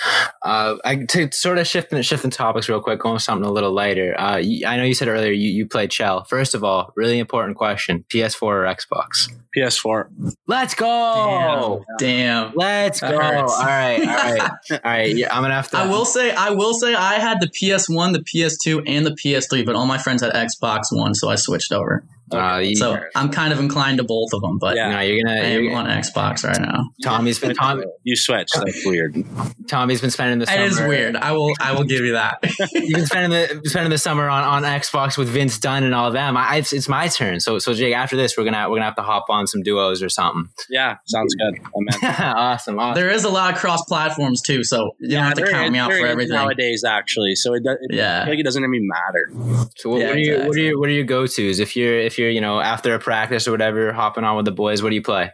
Uh, 0.42 0.76
I 0.84 0.96
to 0.96 1.30
sort 1.32 1.58
of 1.58 1.66
shifting 1.66 2.00
shifting 2.02 2.30
topics 2.30 2.68
real 2.68 2.80
quick, 2.80 3.00
going 3.00 3.18
something 3.18 3.46
a 3.46 3.52
little 3.52 3.72
lighter. 3.72 4.14
Uh, 4.18 4.42
I 4.66 4.76
know 4.76 4.84
you 4.84 4.94
said 4.94 5.08
earlier 5.08 5.32
you, 5.32 5.50
you 5.50 5.66
played 5.66 5.92
Chel. 5.92 6.24
First 6.24 6.54
of 6.54 6.64
all, 6.64 6.92
really 6.96 7.18
important 7.18 7.56
question: 7.56 8.04
PS4 8.08 8.42
or 8.42 8.64
Xbox? 8.64 9.32
PS4. 9.56 10.36
Let's 10.46 10.74
go! 10.74 11.84
Damn, 11.98 12.48
Damn. 12.48 12.52
let's 12.54 13.00
go! 13.00 13.08
All 13.08 13.18
right, 13.18 13.50
all 13.50 14.06
right, 14.06 14.40
all 14.70 14.78
right. 14.84 15.16
Yeah, 15.16 15.34
I'm 15.34 15.42
gonna 15.42 15.54
have 15.54 15.70
to. 15.70 15.78
I 15.78 15.86
will 15.86 16.04
say, 16.04 16.30
I 16.32 16.50
will 16.50 16.74
say, 16.74 16.94
I 16.94 17.14
had 17.14 17.40
the 17.40 17.48
PS1, 17.48 18.12
the 18.12 18.20
PS2, 18.20 18.84
and 18.86 19.04
the 19.04 19.10
PS3, 19.10 19.66
but 19.66 19.74
all 19.74 19.86
my 19.86 19.98
friends 19.98 20.22
had 20.22 20.32
Xbox 20.32 20.84
One, 20.92 21.14
so 21.14 21.28
I 21.28 21.34
switched 21.34 21.72
over. 21.72 22.04
Uh, 22.32 22.64
so 22.74 22.98
I'm 23.14 23.30
kind 23.30 23.52
of 23.52 23.58
inclined 23.58 23.98
to 23.98 24.04
both 24.04 24.32
of 24.32 24.40
them, 24.40 24.58
but 24.58 24.76
yeah, 24.76 24.90
no, 24.90 25.00
you're 25.00 25.24
gonna. 25.24 25.40
I 25.40 25.44
am 25.44 25.74
on 25.74 25.86
Xbox 25.86 26.44
right 26.44 26.60
now. 26.60 26.90
Tommy's 27.02 27.38
been 27.38 27.54
Tom. 27.54 27.82
You 28.04 28.16
switched. 28.16 28.54
That's 28.54 28.86
weird. 28.86 29.24
Tommy's 29.68 30.00
been 30.00 30.10
spending 30.10 30.38
the. 30.38 30.46
Summer. 30.46 30.62
It 30.62 30.66
is 30.66 30.80
weird. 30.80 31.16
I 31.16 31.32
will. 31.32 31.52
I 31.60 31.72
will 31.72 31.84
give 31.84 32.04
you 32.04 32.12
that. 32.12 32.38
You've 32.72 32.94
been 32.94 33.06
spending 33.06 33.30
the 33.30 33.68
spending 33.68 33.90
the 33.90 33.98
summer 33.98 34.28
on, 34.28 34.44
on 34.44 34.62
Xbox 34.62 35.18
with 35.18 35.28
Vince 35.28 35.58
Dunn 35.58 35.82
and 35.82 35.94
all 35.94 36.06
of 36.06 36.12
them. 36.12 36.36
I, 36.36 36.56
it's, 36.56 36.72
it's 36.72 36.88
my 36.88 37.08
turn. 37.08 37.40
So 37.40 37.58
so 37.58 37.74
Jake, 37.74 37.94
after 37.94 38.16
this, 38.16 38.36
we're 38.36 38.44
gonna 38.44 38.68
we're 38.68 38.76
gonna 38.76 38.86
have 38.86 38.96
to 38.96 39.02
hop 39.02 39.26
on 39.28 39.46
some 39.46 39.62
duos 39.62 40.02
or 40.02 40.08
something. 40.08 40.48
Yeah, 40.68 40.96
sounds 41.06 41.34
good. 41.34 41.58
awesome, 42.02 42.78
awesome. 42.78 42.94
There 42.94 43.10
is 43.10 43.24
a 43.24 43.30
lot 43.30 43.52
of 43.52 43.58
cross 43.58 43.84
platforms 43.84 44.42
too, 44.42 44.62
so 44.62 44.90
you 45.00 45.10
don't 45.10 45.24
have 45.24 45.34
to 45.34 45.46
count 45.46 45.66
is, 45.66 45.70
me 45.72 45.78
out 45.78 45.92
for 45.92 46.06
everything 46.06 46.34
nowadays. 46.34 46.84
Actually, 46.84 47.34
so 47.34 47.54
it, 47.54 47.62
it 47.64 47.78
yeah, 47.90 48.24
like 48.28 48.38
it 48.38 48.44
doesn't 48.44 48.62
even 48.62 48.86
matter. 48.86 49.66
So 49.76 49.90
what, 49.90 50.00
yeah, 50.00 50.06
what 50.08 50.16
are 50.16 50.18
you 50.18 50.32
exactly. 50.34 50.48
what 50.48 50.56
are 50.56 50.60
you 50.60 50.80
what 50.80 50.88
are 50.88 50.92
your 50.92 51.04
go 51.04 51.26
tos 51.26 51.58
if 51.58 51.76
you're 51.76 51.98
if 51.98 52.18
you're 52.18 52.19
you 52.26 52.40
know 52.40 52.60
after 52.60 52.94
a 52.94 52.98
practice 52.98 53.46
or 53.48 53.52
whatever, 53.52 53.92
hopping 53.92 54.24
on 54.24 54.36
with 54.36 54.44
the 54.44 54.52
boys, 54.52 54.82
what 54.82 54.90
do 54.90 54.94
you 54.94 55.02
play? 55.02 55.30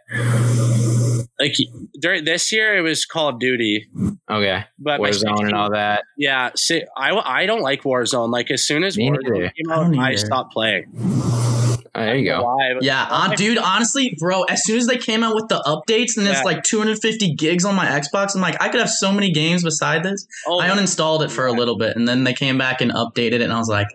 Like 1.38 1.54
during 2.00 2.24
this 2.24 2.50
year, 2.50 2.76
it 2.76 2.80
was 2.80 3.04
Call 3.04 3.28
of 3.28 3.38
Duty. 3.38 3.88
Okay, 4.30 4.64
but 4.78 5.00
Warzone 5.00 5.44
and 5.44 5.54
all 5.54 5.70
that. 5.70 6.04
Yeah, 6.16 6.50
see, 6.56 6.84
I 6.96 7.10
I 7.14 7.46
don't 7.46 7.62
like 7.62 7.82
Warzone. 7.82 8.30
Like 8.30 8.50
as 8.50 8.62
soon 8.62 8.84
as 8.84 8.96
Me 8.96 9.10
Warzone 9.10 9.52
came 9.54 9.70
out, 9.70 9.98
I 9.98 10.14
stopped 10.14 10.52
playing. 10.52 10.86
Oh, 11.96 12.00
there 12.04 12.16
you 12.16 12.26
go. 12.26 12.58
Yeah, 12.82 13.06
uh, 13.08 13.34
dude. 13.34 13.56
Honestly, 13.56 14.14
bro, 14.18 14.42
as 14.42 14.62
soon 14.64 14.76
as 14.76 14.86
they 14.86 14.98
came 14.98 15.22
out 15.22 15.34
with 15.34 15.48
the 15.48 15.62
updates 15.66 16.18
and 16.18 16.28
it's 16.28 16.40
yeah. 16.40 16.42
like 16.42 16.62
250 16.62 17.34
gigs 17.36 17.64
on 17.64 17.74
my 17.74 17.86
Xbox, 17.86 18.34
I'm 18.34 18.42
like, 18.42 18.60
I 18.60 18.68
could 18.68 18.80
have 18.80 18.90
so 18.90 19.10
many 19.10 19.32
games 19.32 19.64
beside 19.64 20.02
this. 20.02 20.26
Oh, 20.46 20.60
I 20.60 20.68
uninstalled 20.68 21.24
it 21.24 21.30
for 21.30 21.48
yeah. 21.48 21.54
a 21.54 21.56
little 21.56 21.78
bit, 21.78 21.96
and 21.96 22.06
then 22.06 22.24
they 22.24 22.34
came 22.34 22.58
back 22.58 22.82
and 22.82 22.92
updated 22.92 23.36
it, 23.36 23.40
and 23.42 23.52
I 23.52 23.58
was 23.58 23.70
like, 23.70 23.86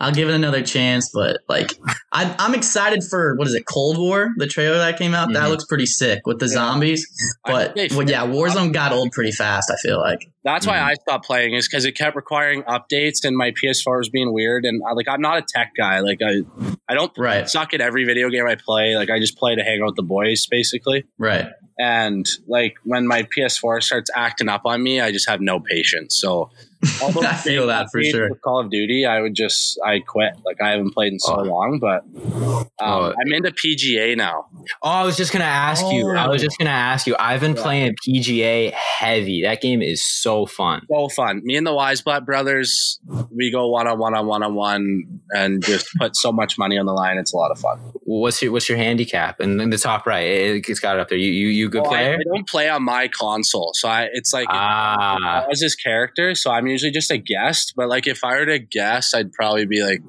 I'll 0.00 0.12
give 0.12 0.30
it 0.30 0.34
another 0.34 0.62
chance. 0.62 1.10
But 1.12 1.40
like, 1.50 1.72
I, 2.12 2.34
am 2.38 2.54
excited 2.54 3.04
for 3.04 3.36
what 3.36 3.46
is 3.46 3.52
it, 3.52 3.66
Cold 3.66 3.98
War, 3.98 4.30
the 4.38 4.46
trailer 4.46 4.78
that 4.78 4.96
came 4.96 5.12
out. 5.12 5.26
Mm-hmm. 5.26 5.34
That 5.34 5.50
looks 5.50 5.66
pretty 5.66 5.86
sick 5.86 6.26
with 6.26 6.38
the 6.38 6.46
yeah. 6.46 6.52
zombies. 6.52 7.06
But 7.44 7.76
well, 7.76 8.08
yeah, 8.08 8.26
Warzone 8.26 8.72
got 8.72 8.92
old 8.92 9.12
pretty 9.12 9.32
fast. 9.32 9.70
I 9.70 9.76
feel 9.76 9.98
like. 9.98 10.30
That's 10.42 10.66
why 10.66 10.78
mm. 10.78 10.82
I 10.82 10.94
stopped 10.94 11.26
playing 11.26 11.54
is 11.54 11.68
because 11.68 11.84
it 11.84 11.92
kept 11.92 12.16
requiring 12.16 12.62
updates 12.62 13.24
and 13.24 13.36
my 13.36 13.52
PS4 13.52 13.98
was 13.98 14.08
being 14.08 14.32
weird. 14.32 14.64
And 14.64 14.80
I, 14.88 14.92
like, 14.92 15.06
I'm 15.08 15.20
not 15.20 15.38
a 15.38 15.42
tech 15.42 15.72
guy. 15.76 16.00
Like, 16.00 16.20
I, 16.24 16.40
I 16.88 16.94
don't 16.94 17.12
right. 17.18 17.48
suck 17.48 17.74
at 17.74 17.80
every 17.80 18.04
video 18.04 18.30
game 18.30 18.46
I 18.46 18.56
play. 18.56 18.96
Like, 18.96 19.10
I 19.10 19.18
just 19.18 19.36
play 19.36 19.54
to 19.54 19.62
hang 19.62 19.80
out 19.82 19.88
with 19.88 19.96
the 19.96 20.02
boys, 20.02 20.46
basically. 20.50 21.04
Right. 21.18 21.46
And 21.80 22.28
like 22.46 22.74
when 22.84 23.06
my 23.06 23.22
PS4 23.22 23.82
starts 23.82 24.10
acting 24.14 24.50
up 24.50 24.62
on 24.66 24.82
me, 24.82 25.00
I 25.00 25.12
just 25.12 25.28
have 25.30 25.40
no 25.40 25.60
patience. 25.60 26.20
So 26.20 26.50
I 26.82 27.34
feel 27.34 27.66
that 27.66 27.88
for 27.90 28.02
sure. 28.02 28.34
Call 28.36 28.60
of 28.60 28.70
Duty, 28.70 29.04
I 29.06 29.20
would 29.20 29.34
just 29.34 29.78
I 29.84 30.00
quit. 30.00 30.34
Like 30.44 30.60
I 30.62 30.70
haven't 30.70 30.92
played 30.92 31.12
in 31.12 31.18
so 31.18 31.36
oh. 31.36 31.42
long, 31.42 31.78
but 31.78 32.04
um, 32.24 32.66
oh. 32.80 33.14
I'm 33.18 33.32
into 33.32 33.50
PGA 33.50 34.16
now. 34.16 34.46
Oh, 34.82 34.88
I 34.88 35.04
was 35.04 35.16
just 35.16 35.32
gonna 35.32 35.44
ask 35.44 35.84
oh. 35.84 35.90
you. 35.90 36.10
I 36.10 36.28
was 36.28 36.40
just 36.40 36.58
gonna 36.58 36.70
ask 36.70 37.06
you. 37.06 37.16
I've 37.18 37.40
been 37.40 37.56
yeah. 37.56 37.62
playing 37.62 37.96
PGA 38.06 38.72
heavy. 38.72 39.42
That 39.42 39.60
game 39.60 39.82
is 39.82 40.02
so 40.04 40.46
fun. 40.46 40.82
So 40.90 41.08
fun. 41.08 41.42
Me 41.44 41.56
and 41.56 41.66
the 41.66 41.74
Wise 41.74 42.02
Wiesblatt 42.02 42.24
brothers, 42.24 42.98
we 43.30 43.50
go 43.50 43.68
one 43.68 43.86
on 43.86 43.98
one 43.98 44.14
on 44.14 44.26
one 44.26 44.42
on 44.42 44.54
one 44.54 45.20
and 45.34 45.62
just 45.62 45.86
put 45.98 46.16
so 46.16 46.32
much 46.32 46.56
money 46.56 46.78
on 46.78 46.86
the 46.86 46.92
line. 46.92 47.18
It's 47.18 47.34
a 47.34 47.36
lot 47.36 47.50
of 47.50 47.58
fun. 47.58 47.78
What's 48.18 48.42
your 48.42 48.50
What's 48.50 48.68
your 48.68 48.76
handicap? 48.76 49.38
And 49.38 49.60
in 49.60 49.70
the 49.70 49.78
top 49.78 50.04
right, 50.04 50.26
it, 50.26 50.66
has 50.66 50.80
got 50.80 50.96
it 50.96 51.00
up 51.00 51.08
there. 51.10 51.18
You 51.18 51.30
you, 51.30 51.48
you 51.48 51.68
good 51.68 51.82
well, 51.82 51.92
player? 51.92 52.14
I, 52.14 52.14
I, 52.14 52.22
don't 52.24 52.48
play 52.48 52.68
on 52.68 52.82
my 52.82 53.06
console, 53.06 53.70
so 53.74 53.88
I 53.88 54.08
it's 54.12 54.32
like 54.32 54.48
ah. 54.50 55.46
as 55.50 55.60
his 55.60 55.76
character. 55.76 56.34
So 56.34 56.50
I'm 56.50 56.66
usually 56.66 56.90
just 56.90 57.12
a 57.12 57.18
guest, 57.18 57.74
but 57.76 57.88
like 57.88 58.08
if 58.08 58.24
I 58.24 58.38
were 58.38 58.46
to 58.46 58.58
guess, 58.58 59.14
I'd 59.14 59.32
probably 59.32 59.66
be 59.66 59.82
like, 59.82 60.02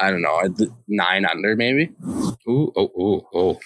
I 0.00 0.10
don't 0.10 0.22
know, 0.22 0.42
nine 0.86 1.24
under 1.26 1.56
maybe. 1.56 1.90
Ooh, 2.48 2.72
oh, 2.76 2.90
oh, 2.98 3.28
oh, 3.34 3.58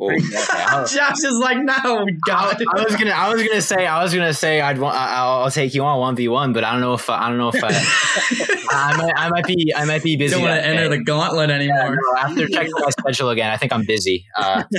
oh. 0.00 0.86
Josh 0.86 1.24
is 1.24 1.38
like, 1.38 1.58
no, 1.58 2.06
God. 2.26 2.62
I, 2.62 2.80
I, 2.80 2.84
was 2.84 2.94
gonna, 2.96 3.10
I 3.10 3.32
was 3.32 3.42
gonna 3.42 3.62
say, 3.62 3.86
I 3.86 4.02
was 4.02 4.14
gonna 4.14 4.34
say, 4.34 4.60
I'd 4.60 4.78
want, 4.78 4.96
I'll, 4.96 5.42
I'll 5.42 5.50
take 5.50 5.74
you 5.74 5.84
on 5.84 5.98
one 5.98 6.14
v 6.14 6.28
one, 6.28 6.52
but 6.52 6.62
I 6.62 6.72
don't 6.72 6.80
know 6.80 6.94
if, 6.94 7.08
I 7.08 7.28
don't 7.28 7.38
know 7.38 7.48
if 7.48 7.64
I, 7.64 7.68
I 8.70 8.96
might, 8.96 9.12
I 9.16 9.28
might 9.30 9.46
be, 9.46 9.72
I 9.74 9.84
might 9.86 10.02
be 10.02 10.16
busy. 10.16 10.34
Don't 10.34 10.42
want 10.42 10.60
to 10.60 10.66
enter 10.66 10.88
the 10.88 11.02
gauntlet 11.02 11.50
anymore. 11.50 11.78
Yeah, 11.78 11.88
no, 11.88 12.18
after 12.20 12.48
checking 12.48 12.72
my 12.74 12.90
schedule 12.90 13.30
again, 13.30 13.50
I 13.50 13.56
think 13.56 13.72
I'm 13.72 13.84
busy. 13.84 14.26
Uh, 14.36 14.62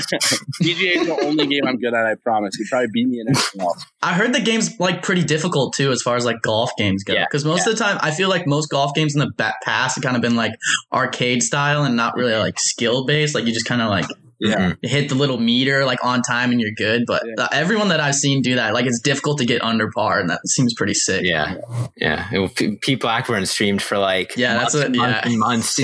PGA 0.61 0.97
is 0.97 1.07
the 1.07 1.19
only 1.25 1.47
game 1.47 1.65
I'm 1.67 1.77
good 1.77 1.93
at. 1.93 2.05
I 2.05 2.15
promise. 2.15 2.57
You 2.59 2.65
probably 2.69 2.89
beat 2.93 3.07
me 3.07 3.19
in 3.19 3.27
anything 3.27 3.61
else. 3.61 3.85
I 4.01 4.13
heard 4.13 4.33
the 4.33 4.41
game's 4.41 4.79
like 4.79 5.01
pretty 5.01 5.23
difficult 5.23 5.73
too, 5.73 5.91
as 5.91 6.01
far 6.01 6.15
as 6.15 6.23
like 6.23 6.41
golf 6.41 6.71
games 6.77 7.03
go. 7.03 7.15
Because 7.19 7.43
yeah, 7.43 7.51
most 7.51 7.65
yeah. 7.65 7.73
of 7.73 7.77
the 7.77 7.83
time, 7.83 7.97
I 8.01 8.11
feel 8.11 8.29
like 8.29 8.47
most 8.47 8.69
golf 8.69 8.93
games 8.93 9.15
in 9.15 9.19
the 9.19 9.31
past 9.63 9.95
have 9.95 10.03
kind 10.03 10.15
of 10.15 10.21
been 10.21 10.35
like 10.35 10.53
arcade 10.99 11.43
style 11.43 11.83
and 11.83 11.95
not 11.95 12.15
really 12.15 12.35
like 12.35 12.59
skill 12.59 13.05
based. 13.05 13.35
Like 13.35 13.45
you 13.45 13.53
just 13.53 13.65
kind 13.65 13.81
of 13.81 13.89
like 13.89 14.05
yeah. 14.39 14.71
Mm-hmm. 14.71 14.87
Hit 14.87 15.09
the 15.09 15.15
little 15.15 15.37
meter 15.37 15.85
like 15.85 16.03
on 16.03 16.21
time 16.21 16.51
and 16.51 16.61
you're 16.61 16.71
good 16.71 17.03
but 17.05 17.23
yeah. 17.25 17.47
everyone 17.51 17.89
that 17.89 17.99
i've 17.99 18.15
seen 18.15 18.41
do 18.41 18.55
that 18.55 18.73
like 18.73 18.85
it's 18.85 19.01
difficult 19.01 19.37
to 19.39 19.45
get 19.45 19.61
under 19.61 19.91
par 19.91 20.19
and 20.19 20.29
that 20.29 20.47
seems 20.47 20.73
pretty 20.73 20.93
sick. 20.93 21.23
Yeah. 21.25 21.55
Yeah. 21.97 22.27
It, 22.31 22.81
pete 22.81 23.01
blackburn 23.01 23.45
streamed 23.45 23.81
for 23.81 23.97
like 23.97 24.35
yeah 24.37 24.55
months, 24.55 24.73
that's 24.73 24.85
what 24.85 24.95
months 24.95 25.29
yeah. 25.29 25.37
months 25.37 25.79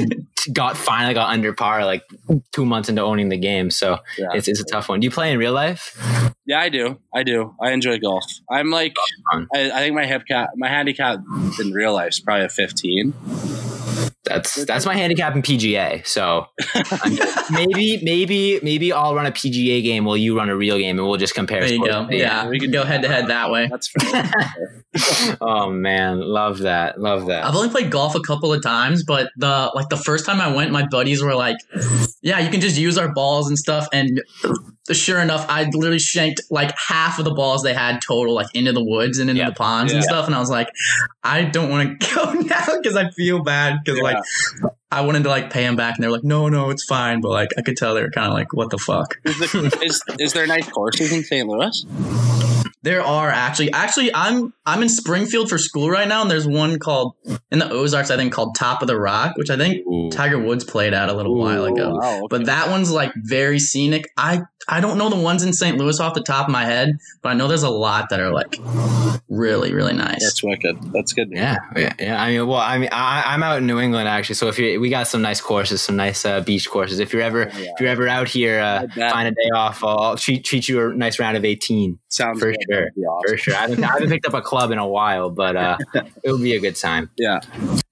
got 0.53 0.77
finally 0.77 1.13
got 1.13 1.29
under 1.29 1.53
par 1.53 1.83
like 1.83 2.03
two 2.53 2.65
months 2.65 2.87
into 2.87 3.01
owning 3.01 3.29
the 3.29 3.37
game 3.37 3.69
so 3.69 3.97
yeah. 4.17 4.27
it's, 4.33 4.47
it's 4.47 4.61
a 4.61 4.65
tough 4.65 4.87
one. 4.87 4.99
Do 4.99 5.05
you 5.05 5.11
play 5.11 5.31
in 5.31 5.37
real 5.37 5.53
life? 5.53 5.99
Yeah 6.45 6.59
i 6.59 6.69
do. 6.69 6.97
I 7.13 7.23
do. 7.23 7.55
I 7.61 7.71
enjoy 7.71 7.99
golf. 7.99 8.23
I'm 8.49 8.69
like 8.69 8.95
I, 9.33 9.71
I 9.71 9.79
think 9.79 9.95
my 9.95 10.05
hip 10.05 10.23
cap 10.27 10.51
my 10.55 10.69
handicap 10.69 11.19
in 11.59 11.71
real 11.71 11.93
life 11.93 12.09
is 12.09 12.19
probably 12.21 12.45
a 12.45 12.49
15 12.49 13.13
that's 14.25 14.65
that's 14.65 14.85
my 14.85 14.95
handicap 14.95 15.35
in 15.35 15.41
PGA. 15.41 16.05
So 16.05 16.47
maybe 17.51 17.99
maybe 18.03 18.59
maybe 18.61 18.91
I'll 18.91 19.15
run 19.15 19.25
a 19.25 19.31
PGA 19.31 19.81
game 19.83 20.05
while 20.05 20.17
you 20.17 20.37
run 20.37 20.49
a 20.49 20.55
real 20.55 20.77
game, 20.77 20.97
and 20.99 21.07
we'll 21.07 21.17
just 21.17 21.35
compare. 21.35 21.61
There 21.61 21.73
you 21.73 21.85
go. 21.85 22.07
Yeah, 22.09 22.47
we 22.47 22.59
can 22.59 22.71
go 22.71 22.83
head 22.83 23.01
to 23.03 23.07
head 23.07 23.27
that 23.27 23.51
way. 23.51 23.69
That's 23.69 23.93
oh 25.41 25.69
man, 25.69 26.19
love 26.21 26.59
that, 26.59 26.99
love 26.99 27.27
that. 27.27 27.45
I've 27.45 27.55
only 27.55 27.69
played 27.69 27.91
golf 27.91 28.15
a 28.15 28.21
couple 28.21 28.53
of 28.53 28.61
times, 28.61 29.03
but 29.03 29.29
the 29.37 29.71
like 29.75 29.89
the 29.89 29.97
first 29.97 30.25
time 30.25 30.41
I 30.41 30.53
went, 30.53 30.71
my 30.71 30.85
buddies 30.85 31.21
were 31.21 31.35
like, 31.35 31.57
"Yeah, 32.21 32.39
you 32.39 32.49
can 32.49 32.61
just 32.61 32.77
use 32.77 32.97
our 32.97 33.13
balls 33.13 33.47
and 33.47 33.57
stuff." 33.57 33.87
And 33.93 34.21
sure 34.91 35.19
enough, 35.19 35.45
I 35.49 35.63
literally 35.63 35.99
shanked 35.99 36.41
like 36.51 36.73
half 36.77 37.17
of 37.17 37.25
the 37.25 37.33
balls 37.33 37.63
they 37.63 37.73
had 37.73 38.01
total, 38.01 38.35
like 38.35 38.53
into 38.53 38.71
the 38.71 38.83
woods 38.83 39.17
and 39.17 39.29
into 39.29 39.41
yeah. 39.41 39.49
the 39.49 39.55
ponds 39.55 39.91
yeah. 39.91 39.97
and 39.97 40.03
stuff. 40.05 40.27
And 40.27 40.35
I 40.35 40.39
was 40.39 40.49
like, 40.49 40.69
I 41.23 41.43
don't 41.43 41.69
want 41.69 41.99
to 41.99 42.15
go 42.15 42.31
now 42.33 42.65
because 42.81 42.95
I 42.95 43.09
feel 43.11 43.43
bad 43.43 43.79
because 43.83 43.97
yeah. 43.97 44.03
like 44.03 44.23
I 44.91 45.01
wanted 45.01 45.23
to 45.23 45.29
like 45.29 45.51
pay 45.51 45.63
them 45.63 45.75
back, 45.75 45.95
and 45.95 46.03
they're 46.03 46.11
like, 46.11 46.23
no, 46.23 46.49
no, 46.49 46.69
it's 46.69 46.85
fine. 46.85 47.21
But 47.21 47.29
like 47.29 47.49
I 47.57 47.61
could 47.61 47.77
tell 47.77 47.95
they 47.95 48.01
were 48.01 48.11
kind 48.11 48.27
of 48.27 48.33
like, 48.33 48.53
what 48.53 48.69
the 48.69 48.77
fuck? 48.77 49.19
Is, 49.25 49.39
the, 49.39 49.79
is, 49.83 50.01
is 50.19 50.33
there 50.33 50.45
nice 50.47 50.69
courses 50.69 51.11
in 51.11 51.23
St. 51.23 51.47
Louis? 51.47 51.85
There 52.85 53.01
are 53.01 53.31
actually. 53.31 53.73
Actually, 53.73 54.13
I'm 54.13 54.53
I'm 54.63 54.83
in 54.83 54.89
Springfield 54.89 55.49
for 55.49 55.57
school 55.57 55.89
right 55.89 56.07
now, 56.07 56.21
and 56.21 56.29
there's 56.29 56.47
one 56.47 56.77
called 56.77 57.15
in 57.51 57.57
the 57.57 57.67
Ozarks, 57.67 58.11
I 58.11 58.15
think, 58.15 58.31
called 58.31 58.55
Top 58.55 58.83
of 58.83 58.87
the 58.87 58.95
Rock, 58.95 59.37
which 59.37 59.49
I 59.49 59.57
think 59.57 59.85
Ooh. 59.87 60.11
Tiger 60.11 60.37
Woods 60.39 60.63
played 60.63 60.93
at 60.93 61.09
a 61.09 61.13
little 61.13 61.35
Ooh, 61.35 61.39
while 61.39 61.65
ago. 61.65 61.95
Wow, 61.95 62.17
okay. 62.17 62.27
But 62.29 62.45
that 62.45 62.69
one's 62.69 62.91
like 62.91 63.11
very 63.15 63.57
scenic. 63.57 64.07
I 64.17 64.43
I 64.67 64.81
don't 64.81 64.97
know 64.97 65.09
the 65.09 65.15
ones 65.15 65.43
in 65.43 65.53
St. 65.53 65.77
Louis 65.77 65.99
off 65.99 66.15
the 66.15 66.21
top 66.21 66.47
of 66.47 66.51
my 66.51 66.65
head, 66.65 66.97
but 67.21 67.29
I 67.29 67.33
know 67.35 67.47
there's 67.47 67.63
a 67.63 67.69
lot 67.69 68.09
that 68.09 68.19
are 68.19 68.31
like 68.31 68.57
really 69.29 69.73
really 69.73 69.93
nice. 69.93 70.23
That's 70.23 70.43
wicked. 70.43 70.77
That's 70.91 71.13
good. 71.13 71.29
Yeah, 71.31 71.57
yeah, 71.75 71.93
yeah. 71.99 72.21
I 72.21 72.31
mean, 72.31 72.47
well, 72.47 72.59
I 72.59 72.77
mean, 72.79 72.89
I, 72.91 73.33
am 73.33 73.43
out 73.43 73.59
in 73.59 73.67
New 73.67 73.79
England 73.79 74.07
actually, 74.07 74.35
so 74.35 74.47
if 74.47 74.57
you 74.57 74.79
we 74.79 74.89
got 74.89 75.07
some 75.07 75.21
nice 75.21 75.39
courses, 75.39 75.81
some 75.81 75.95
nice 75.95 76.25
uh, 76.25 76.41
beach 76.41 76.69
courses. 76.69 76.99
If 76.99 77.13
you're 77.13 77.21
ever 77.21 77.51
oh, 77.51 77.57
yeah. 77.57 77.71
if 77.73 77.79
you're 77.79 77.89
ever 77.89 78.07
out 78.07 78.27
here, 78.27 78.59
uh, 78.59 78.87
find 78.95 79.27
a 79.27 79.31
day 79.31 79.49
off, 79.53 79.83
I'll, 79.83 79.99
I'll 79.99 80.17
treat 80.17 80.43
treat 80.43 80.67
you 80.67 80.89
a 80.89 80.93
nice 80.95 81.19
round 81.19 81.37
of 81.37 81.45
18. 81.45 81.99
Sounds 82.09 82.39
for 82.39 82.53
sure, 82.69 82.74
awesome. 82.83 83.29
for 83.29 83.37
sure. 83.37 83.55
I 83.55 83.61
haven't, 83.61 83.83
I 83.83 83.87
haven't 83.87 84.09
picked 84.09 84.25
up 84.25 84.33
a 84.33 84.41
club 84.41 84.71
in 84.71 84.77
a 84.77 84.87
while, 84.87 85.29
but 85.29 85.55
uh, 85.55 85.77
it 86.23 86.31
would 86.31 86.41
be 86.41 86.55
a 86.55 86.59
good 86.59 86.75
time. 86.75 87.09
Yeah. 87.17 87.39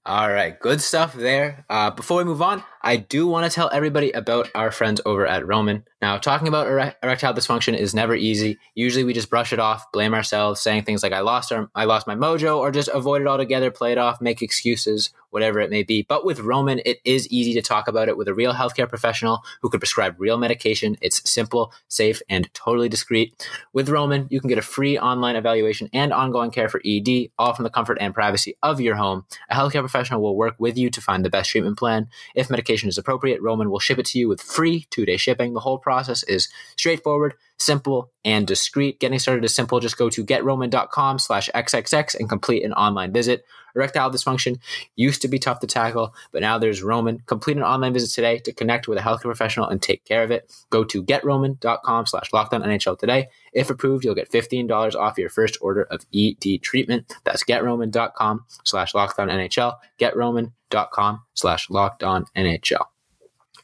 All 0.06 0.30
right, 0.30 0.60
good 0.60 0.82
stuff 0.82 1.14
there. 1.14 1.64
Uh, 1.70 1.90
before 1.90 2.18
we 2.18 2.24
move 2.24 2.42
on, 2.42 2.62
I 2.82 2.96
do 2.96 3.26
want 3.26 3.50
to 3.50 3.54
tell 3.54 3.70
everybody 3.72 4.10
about 4.10 4.50
our 4.54 4.70
friends 4.70 5.00
over 5.06 5.26
at 5.26 5.46
Roman. 5.46 5.84
Now, 6.02 6.18
talking 6.18 6.46
about 6.46 6.66
erectile 7.02 7.32
dysfunction 7.32 7.74
is 7.74 7.94
never 7.94 8.14
easy. 8.14 8.58
Usually, 8.74 9.04
we 9.04 9.14
just 9.14 9.30
brush 9.30 9.54
it 9.54 9.58
off, 9.58 9.90
blame 9.90 10.12
ourselves, 10.12 10.60
saying 10.60 10.82
things 10.82 11.02
like 11.02 11.14
"I 11.14 11.20
lost, 11.20 11.50
our, 11.50 11.70
I 11.74 11.86
lost 11.86 12.06
my 12.06 12.14
mojo," 12.14 12.58
or 12.58 12.70
just 12.70 12.90
avoid 12.92 13.22
it 13.22 13.26
altogether, 13.26 13.70
play 13.70 13.92
it 13.92 13.96
off, 13.96 14.20
make 14.20 14.42
excuses, 14.42 15.08
whatever 15.30 15.60
it 15.60 15.70
may 15.70 15.82
be. 15.82 16.02
But 16.02 16.26
with 16.26 16.40
Roman, 16.40 16.82
it 16.84 16.98
is 17.06 17.26
easy 17.28 17.54
to 17.54 17.62
talk 17.62 17.88
about 17.88 18.10
it 18.10 18.18
with 18.18 18.28
a 18.28 18.34
real 18.34 18.52
healthcare 18.52 18.86
professional 18.86 19.42
who 19.62 19.70
could 19.70 19.80
prescribe 19.80 20.16
real 20.18 20.36
medication. 20.36 20.98
It's 21.00 21.28
simple, 21.28 21.72
safe, 21.88 22.20
and 22.28 22.52
totally 22.52 22.90
discreet. 22.90 23.48
With 23.72 23.88
Roman, 23.88 24.26
you 24.28 24.40
can 24.40 24.50
get 24.50 24.58
a 24.58 24.62
free 24.62 24.98
online 24.98 25.36
evaluation 25.36 25.88
and 25.94 26.12
ongoing 26.12 26.50
care 26.50 26.68
for 26.68 26.82
ED, 26.84 27.30
all 27.38 27.54
from 27.54 27.62
the 27.62 27.70
comfort 27.70 27.96
and 27.98 28.12
privacy 28.12 28.58
of 28.62 28.78
your 28.78 28.96
home. 28.96 29.24
A 29.48 29.54
healthcare 29.54 29.82
professional 29.94 30.20
will 30.20 30.36
work 30.36 30.56
with 30.58 30.76
you 30.76 30.90
to 30.90 31.00
find 31.00 31.24
the 31.24 31.30
best 31.30 31.50
treatment 31.50 31.78
plan. 31.78 32.08
If 32.34 32.50
medication 32.50 32.88
is 32.88 32.98
appropriate, 32.98 33.40
Roman 33.40 33.70
will 33.70 33.78
ship 33.78 33.96
it 34.00 34.06
to 34.06 34.18
you 34.18 34.28
with 34.28 34.42
free 34.42 34.88
two 34.90 35.06
day 35.06 35.16
shipping. 35.16 35.54
The 35.54 35.60
whole 35.60 35.78
process 35.78 36.24
is 36.24 36.48
straightforward, 36.76 37.34
simple, 37.58 38.10
and 38.24 38.46
discreet. 38.46 39.00
Getting 39.00 39.18
started 39.18 39.44
is 39.44 39.54
simple. 39.54 39.80
Just 39.80 39.98
go 39.98 40.10
to 40.10 40.24
getroman.com 40.24 41.18
slash 41.18 41.48
XXX 41.54 42.18
and 42.18 42.28
complete 42.28 42.64
an 42.64 42.72
online 42.72 43.12
visit. 43.12 43.44
Erectile 43.76 44.10
dysfunction 44.10 44.58
used 44.94 45.20
to 45.22 45.28
be 45.28 45.38
tough 45.38 45.58
to 45.60 45.66
tackle, 45.66 46.14
but 46.30 46.42
now 46.42 46.58
there's 46.58 46.82
Roman. 46.82 47.20
Complete 47.26 47.56
an 47.56 47.64
online 47.64 47.92
visit 47.92 48.14
today 48.14 48.38
to 48.38 48.52
connect 48.52 48.86
with 48.86 48.98
a 48.98 49.00
healthcare 49.00 49.22
professional 49.22 49.68
and 49.68 49.82
take 49.82 50.04
care 50.04 50.22
of 50.22 50.30
it. 50.30 50.52
Go 50.70 50.84
to 50.84 51.02
getroman.com 51.02 52.06
slash 52.06 52.32
Locked 52.32 52.54
On 52.54 52.62
NHL 52.62 52.98
today. 52.98 53.28
If 53.52 53.70
approved, 53.70 54.04
you'll 54.04 54.14
get 54.14 54.30
$15 54.30 54.94
off 54.94 55.18
your 55.18 55.28
first 55.28 55.58
order 55.60 55.82
of 55.82 56.06
ED 56.14 56.62
treatment. 56.62 57.12
That's 57.24 57.44
getroman.com 57.44 58.44
slash 58.64 58.94
Locked 58.94 59.18
On 59.18 59.28
NHL. 59.28 59.76
Getroman.com 59.98 61.22
slash 61.34 61.68
NHL. 61.68 62.86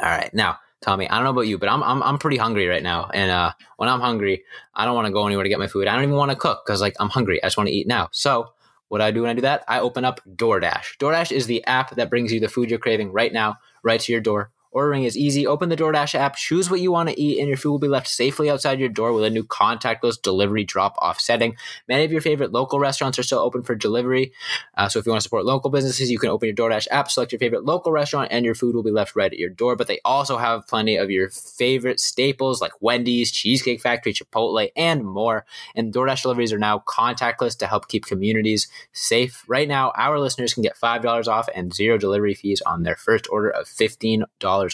All 0.00 0.08
right. 0.08 0.32
Now, 0.34 0.58
Tommy, 0.80 1.08
I 1.08 1.16
don't 1.16 1.24
know 1.24 1.30
about 1.30 1.42
you, 1.42 1.58
but 1.58 1.68
I'm 1.68 1.82
I'm, 1.82 2.02
I'm 2.02 2.18
pretty 2.18 2.38
hungry 2.38 2.66
right 2.66 2.82
now. 2.82 3.10
And 3.12 3.30
uh, 3.30 3.52
when 3.76 3.88
I'm 3.88 4.00
hungry, 4.00 4.44
I 4.74 4.84
don't 4.84 4.94
want 4.94 5.06
to 5.06 5.12
go 5.12 5.26
anywhere 5.26 5.42
to 5.42 5.48
get 5.48 5.58
my 5.58 5.66
food. 5.66 5.86
I 5.86 5.94
don't 5.94 6.04
even 6.04 6.16
want 6.16 6.30
to 6.30 6.36
cook 6.36 6.62
because 6.64 6.80
like 6.80 6.96
I'm 6.98 7.10
hungry. 7.10 7.42
I 7.42 7.46
just 7.46 7.56
want 7.56 7.68
to 7.68 7.74
eat 7.74 7.86
now. 7.86 8.08
So 8.12 8.52
what 8.88 8.98
do 8.98 9.04
I 9.04 9.10
do 9.10 9.22
when 9.22 9.30
I 9.30 9.34
do 9.34 9.42
that? 9.42 9.64
I 9.68 9.80
open 9.80 10.04
up 10.04 10.20
DoorDash. 10.36 10.98
DoorDash 10.98 11.32
is 11.32 11.46
the 11.46 11.64
app 11.66 11.94
that 11.96 12.10
brings 12.10 12.32
you 12.32 12.40
the 12.40 12.48
food 12.48 12.70
you're 12.70 12.78
craving 12.78 13.12
right 13.12 13.32
now, 13.32 13.56
right 13.82 14.00
to 14.00 14.12
your 14.12 14.20
door 14.20 14.50
Ordering 14.72 15.04
is 15.04 15.16
easy. 15.16 15.46
Open 15.46 15.68
the 15.68 15.76
DoorDash 15.76 16.14
app, 16.14 16.36
choose 16.36 16.70
what 16.70 16.80
you 16.80 16.92
want 16.92 17.08
to 17.08 17.20
eat, 17.20 17.38
and 17.38 17.48
your 17.48 17.56
food 17.56 17.72
will 17.72 17.78
be 17.78 17.88
left 17.88 18.06
safely 18.06 18.48
outside 18.48 18.78
your 18.78 18.88
door 18.88 19.12
with 19.12 19.24
a 19.24 19.30
new 19.30 19.42
contactless 19.42 20.20
delivery 20.20 20.64
drop 20.64 20.94
off 20.98 21.20
setting. 21.20 21.56
Many 21.88 22.04
of 22.04 22.12
your 22.12 22.20
favorite 22.20 22.52
local 22.52 22.78
restaurants 22.78 23.18
are 23.18 23.24
still 23.24 23.40
open 23.40 23.62
for 23.62 23.74
delivery. 23.74 24.32
Uh, 24.76 24.88
so 24.88 24.98
if 24.98 25.06
you 25.06 25.10
want 25.10 25.20
to 25.20 25.24
support 25.24 25.44
local 25.44 25.70
businesses, 25.70 26.10
you 26.10 26.18
can 26.18 26.30
open 26.30 26.46
your 26.46 26.54
DoorDash 26.54 26.86
app, 26.90 27.10
select 27.10 27.32
your 27.32 27.38
favorite 27.38 27.64
local 27.64 27.90
restaurant, 27.90 28.28
and 28.30 28.44
your 28.44 28.54
food 28.54 28.74
will 28.74 28.82
be 28.82 28.92
left 28.92 29.16
right 29.16 29.32
at 29.32 29.38
your 29.38 29.50
door. 29.50 29.74
But 29.74 29.88
they 29.88 29.98
also 30.04 30.36
have 30.36 30.68
plenty 30.68 30.96
of 30.96 31.10
your 31.10 31.30
favorite 31.30 31.98
staples 31.98 32.60
like 32.60 32.80
Wendy's, 32.80 33.32
Cheesecake 33.32 33.80
Factory, 33.80 34.12
Chipotle, 34.12 34.70
and 34.76 35.04
more. 35.04 35.44
And 35.74 35.92
DoorDash 35.92 36.22
deliveries 36.22 36.52
are 36.52 36.58
now 36.58 36.84
contactless 36.86 37.58
to 37.58 37.66
help 37.66 37.88
keep 37.88 38.06
communities 38.06 38.68
safe. 38.92 39.44
Right 39.48 39.68
now, 39.68 39.92
our 39.96 40.20
listeners 40.20 40.54
can 40.54 40.62
get 40.62 40.76
$5 40.76 41.26
off 41.26 41.48
and 41.54 41.74
zero 41.74 41.98
delivery 41.98 42.34
fees 42.34 42.62
on 42.64 42.84
their 42.84 42.96
first 42.96 43.26
order 43.30 43.50
of 43.50 43.66
$15 43.66 44.26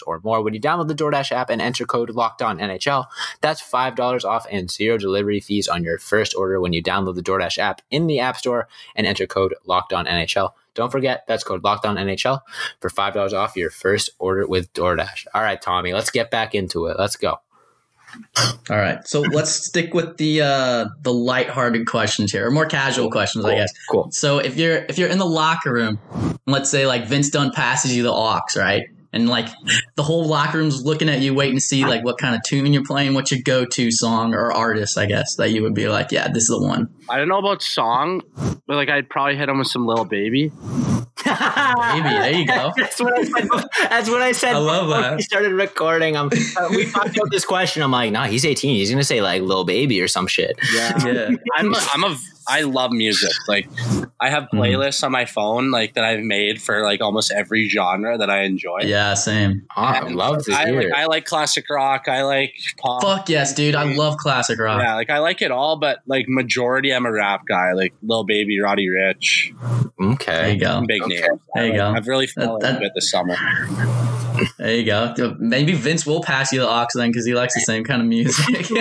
or 0.05 0.19
more. 0.23 0.41
When 0.41 0.53
you 0.53 0.61
download 0.61 0.87
the 0.87 0.95
DoorDash 0.95 1.31
app 1.31 1.49
and 1.49 1.61
enter 1.61 1.85
code 1.85 2.09
Locked 2.09 2.41
On 2.41 2.57
NHL, 2.59 3.05
that's 3.41 3.61
$5 3.61 4.25
off 4.25 4.45
and 4.51 4.69
zero 4.69 4.97
delivery 4.97 5.39
fees 5.39 5.67
on 5.67 5.83
your 5.83 5.97
first 5.97 6.35
order 6.35 6.59
when 6.59 6.73
you 6.73 6.83
download 6.83 7.15
the 7.15 7.23
DoorDash 7.23 7.57
app 7.57 7.81
in 7.89 8.07
the 8.07 8.19
App 8.19 8.37
Store 8.37 8.67
and 8.95 9.07
enter 9.07 9.27
code 9.27 9.55
Locked 9.65 9.93
On 9.93 10.05
NHL. 10.05 10.51
Don't 10.73 10.91
forget, 10.91 11.25
that's 11.27 11.43
code 11.43 11.63
Locked 11.63 11.85
On 11.85 11.95
NHL 11.95 12.41
for 12.79 12.89
$5 12.89 13.33
off 13.33 13.55
your 13.55 13.69
first 13.69 14.11
order 14.19 14.45
with 14.45 14.71
DoorDash. 14.73 15.27
All 15.33 15.41
right, 15.41 15.61
Tommy, 15.61 15.93
let's 15.93 16.11
get 16.11 16.29
back 16.29 16.53
into 16.53 16.85
it. 16.85 16.97
Let's 16.99 17.15
go. 17.15 17.39
All 18.69 18.77
right, 18.77 19.05
so 19.07 19.21
let's 19.21 19.51
stick 19.51 19.93
with 19.93 20.17
the 20.17 20.41
uh, 20.41 20.85
the 21.01 21.13
lighthearted 21.13 21.87
questions 21.87 22.31
here, 22.31 22.47
or 22.47 22.51
more 22.51 22.65
casual 22.65 23.11
questions, 23.11 23.43
cool. 23.43 23.53
I 23.53 23.55
guess. 23.55 23.73
Cool. 23.91 24.09
So 24.11 24.39
if 24.39 24.57
you're 24.57 24.77
if 24.87 24.97
you're 24.97 25.09
in 25.09 25.17
the 25.17 25.25
locker 25.25 25.73
room, 25.73 25.99
let's 26.45 26.69
say 26.69 26.87
like 26.87 27.05
Vince 27.05 27.29
Dunn 27.29 27.51
passes 27.51 27.95
you 27.95 28.03
the 28.03 28.13
aux, 28.13 28.39
right? 28.55 28.83
And 29.13 29.29
like 29.29 29.47
the 29.95 30.03
whole 30.03 30.27
locker 30.27 30.57
room's 30.57 30.83
looking 30.83 31.09
at 31.09 31.21
you, 31.21 31.33
waiting 31.33 31.55
to 31.55 31.61
see 31.61 31.85
like 31.85 32.03
what 32.03 32.17
kind 32.17 32.35
of 32.35 32.41
tune 32.43 32.73
you're 32.73 32.83
playing. 32.83 33.13
What's 33.13 33.31
your 33.31 33.41
go-to 33.43 33.91
song 33.91 34.33
or 34.33 34.51
artist? 34.51 34.97
I 34.97 35.05
guess 35.05 35.35
that 35.35 35.51
you 35.51 35.63
would 35.63 35.73
be 35.73 35.87
like, 35.87 36.11
yeah, 36.11 36.27
this 36.27 36.43
is 36.43 36.49
the 36.49 36.61
one. 36.61 36.89
I 37.09 37.17
don't 37.17 37.29
know 37.29 37.39
about 37.39 37.61
song, 37.61 38.21
but 38.67 38.75
like 38.75 38.89
I'd 38.89 39.09
probably 39.09 39.37
hit 39.37 39.47
him 39.49 39.59
with 39.59 39.67
some 39.67 39.85
Lil 39.85 40.05
Baby. 40.05 40.51
Maybe 41.25 42.09
there 42.09 42.31
you 42.31 42.45
go. 42.45 42.71
That's 42.77 42.99
what 42.99 43.13
I 43.17 43.23
said. 43.23 43.49
That's 43.89 44.09
what 44.09 44.21
I 44.21 44.31
said. 44.31 44.53
I 44.55 44.59
love 44.59 44.89
that. 44.89 45.15
We 45.15 45.21
started 45.21 45.53
recording. 45.53 46.15
I'm, 46.15 46.27
uh, 46.27 46.67
we 46.69 46.89
talked 46.89 47.15
about 47.15 47.31
this 47.31 47.45
question. 47.45 47.83
I'm 47.83 47.91
like, 47.91 48.11
nah, 48.11 48.25
he's 48.25 48.45
18. 48.45 48.75
He's 48.75 48.89
gonna 48.89 49.03
say 49.03 49.21
like 49.21 49.41
Lil 49.41 49.63
Baby 49.63 50.01
or 50.01 50.07
some 50.07 50.27
shit. 50.27 50.59
Yeah, 50.73 51.05
yeah. 51.05 51.29
I'm 51.55 51.73
a, 51.73 51.87
I'm 51.93 52.03
a 52.03 52.17
I 52.49 52.61
love 52.61 52.91
music. 52.91 53.31
Like 53.47 53.67
I 54.19 54.29
have 54.29 54.43
Mm-hmm. 54.43 54.57
playlists 54.59 55.03
on 55.03 55.11
my 55.11 55.25
phone 55.25 55.71
like 55.71 55.93
that 55.95 56.03
I've 56.05 56.21
made 56.23 56.61
for 56.61 56.83
like 56.83 57.01
almost 57.01 57.31
every 57.31 57.67
genre 57.67 58.17
that 58.17 58.29
I 58.29 58.43
enjoy. 58.43 58.79
Yeah, 58.83 59.13
same. 59.15 59.65
Oh, 59.75 59.81
I 59.81 59.99
love 60.07 60.45
to 60.45 60.53
I 60.53 60.67
hear. 60.67 60.81
like, 60.83 60.93
I 60.93 61.05
like 61.05 61.25
classic 61.25 61.65
rock. 61.69 62.07
I 62.07 62.23
like 62.23 62.53
pop. 62.77 63.01
Fuck 63.01 63.29
yes, 63.29 63.53
dude. 63.53 63.75
I 63.75 63.83
love 63.93 64.17
classic 64.17 64.59
rock. 64.59 64.81
Yeah, 64.81 64.95
like 64.95 65.09
I 65.09 65.19
like 65.19 65.41
it 65.41 65.51
all, 65.51 65.77
but 65.77 65.99
like 66.07 66.25
majority, 66.29 66.91
I'm 66.93 67.05
a 67.05 67.11
rap 67.11 67.41
guy. 67.47 67.73
Like 67.73 67.93
Lil 68.01 68.23
Baby, 68.23 68.59
Roddy 68.59 68.87
Ricch, 68.87 69.51
Okay, 69.99 70.25
There 70.31 70.43
okay. 70.45 70.53
you 70.53 70.59
go. 70.59 70.83
big 70.87 71.01
Okay. 71.03 71.15
names. 71.21 71.39
There 71.55 71.65
you 71.67 71.73
I- 71.73 71.77
go. 71.77 71.87
I've 71.89 72.07
really 72.07 72.27
fell 72.27 72.59
That- 72.59 72.75
into 72.75 72.85
it 72.85 72.91
this 72.95 73.09
summer. 73.11 73.35
There 74.57 74.75
you 74.75 74.85
go. 74.85 75.35
Maybe 75.39 75.73
Vince 75.73 76.05
will 76.05 76.21
pass 76.23 76.51
you 76.51 76.59
the 76.59 76.69
aux 76.69 76.87
then 76.95 77.09
because 77.11 77.25
he 77.25 77.33
likes 77.33 77.53
the 77.53 77.61
same 77.61 77.83
kind 77.83 78.01
of 78.01 78.07
music. 78.07 78.67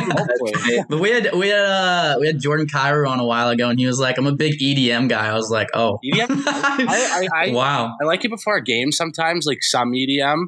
But 0.89 1.01
we 1.01 1.11
had 1.11 1.31
we 1.35 1.49
had 1.49 1.65
uh, 1.65 2.17
we 2.21 2.27
had 2.27 2.41
Jordan 2.41 2.67
Kyrou 2.67 3.09
on 3.09 3.21
a 3.21 3.25
while 3.25 3.49
ago, 3.51 3.69
and 3.69 3.79
he 3.79 3.87
was 3.87 3.99
like, 3.99 4.19
"I'm 4.19 4.27
a 4.27 4.33
big 4.35 4.59
EDM 4.61 5.09
guy." 5.09 5.29
I 5.29 5.35
was 5.35 5.51
like, 5.51 5.69
"Oh, 5.75 5.99
EDM. 6.05 6.27
I, 6.47 7.29
I, 7.35 7.47
I, 7.49 7.51
wow." 7.53 7.97
I 8.01 8.05
like 8.05 8.25
it 8.25 8.29
before 8.31 8.57
a 8.57 8.63
game 8.63 8.93
sometimes, 8.93 9.47
like 9.47 9.63
some 9.63 9.93
EDM, 9.93 10.47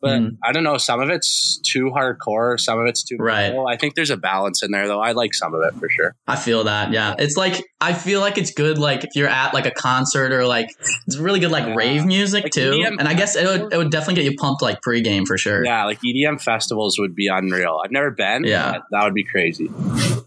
but 0.00 0.08
Mm. 0.08 0.36
I 0.44 0.52
don't 0.52 0.62
know. 0.64 0.78
Some 0.78 1.00
of 1.00 1.10
it's 1.10 1.58
too 1.64 1.86
hardcore. 1.94 2.58
Some 2.58 2.78
of 2.78 2.86
it's 2.86 3.02
too 3.02 3.16
Right. 3.18 3.52
mellow. 3.52 3.66
I 3.66 3.76
think 3.76 3.94
there's 3.94 4.10
a 4.10 4.16
balance 4.16 4.62
in 4.62 4.70
there, 4.70 4.86
though. 4.86 5.00
I 5.00 5.12
like 5.12 5.34
some 5.34 5.54
of 5.54 5.60
it 5.64 5.74
for 5.78 5.88
sure. 5.90 6.14
I 6.26 6.36
feel 6.36 6.64
that. 6.64 6.92
Yeah, 6.92 7.14
it's 7.18 7.36
like 7.36 7.62
I 7.80 7.92
feel 7.92 8.20
like 8.20 8.38
it's 8.38 8.52
good. 8.52 8.78
Like 8.78 9.04
if 9.04 9.10
you're 9.16 9.28
at 9.28 9.52
like 9.54 9.66
a 9.66 9.70
concert 9.72 10.32
or 10.32 10.46
like 10.46 10.68
it's 11.06 11.16
really 11.16 11.40
good 11.40 11.50
like 11.50 11.66
Yeah. 11.66 11.74
rave 11.74 12.04
music 12.06 12.44
Like 12.44 12.52
too. 12.52 12.70
EDM 12.70 12.96
and 12.98 13.08
I 13.08 13.14
guess 13.14 13.34
it 13.36 13.44
would 13.46 13.72
it 13.72 13.76
would 13.76 13.90
definitely 13.90 14.17
get 14.22 14.30
you 14.30 14.36
pumped 14.36 14.62
like 14.62 14.80
pregame 14.80 15.26
for 15.26 15.38
sure. 15.38 15.64
Yeah, 15.64 15.84
like 15.84 16.00
EDM 16.00 16.40
festivals 16.40 16.98
would 16.98 17.14
be 17.14 17.28
unreal. 17.28 17.80
I've 17.84 17.90
never 17.90 18.10
been. 18.10 18.44
Yeah. 18.44 18.78
that 18.90 19.04
would 19.04 19.14
be 19.14 19.24
crazy. 19.24 19.68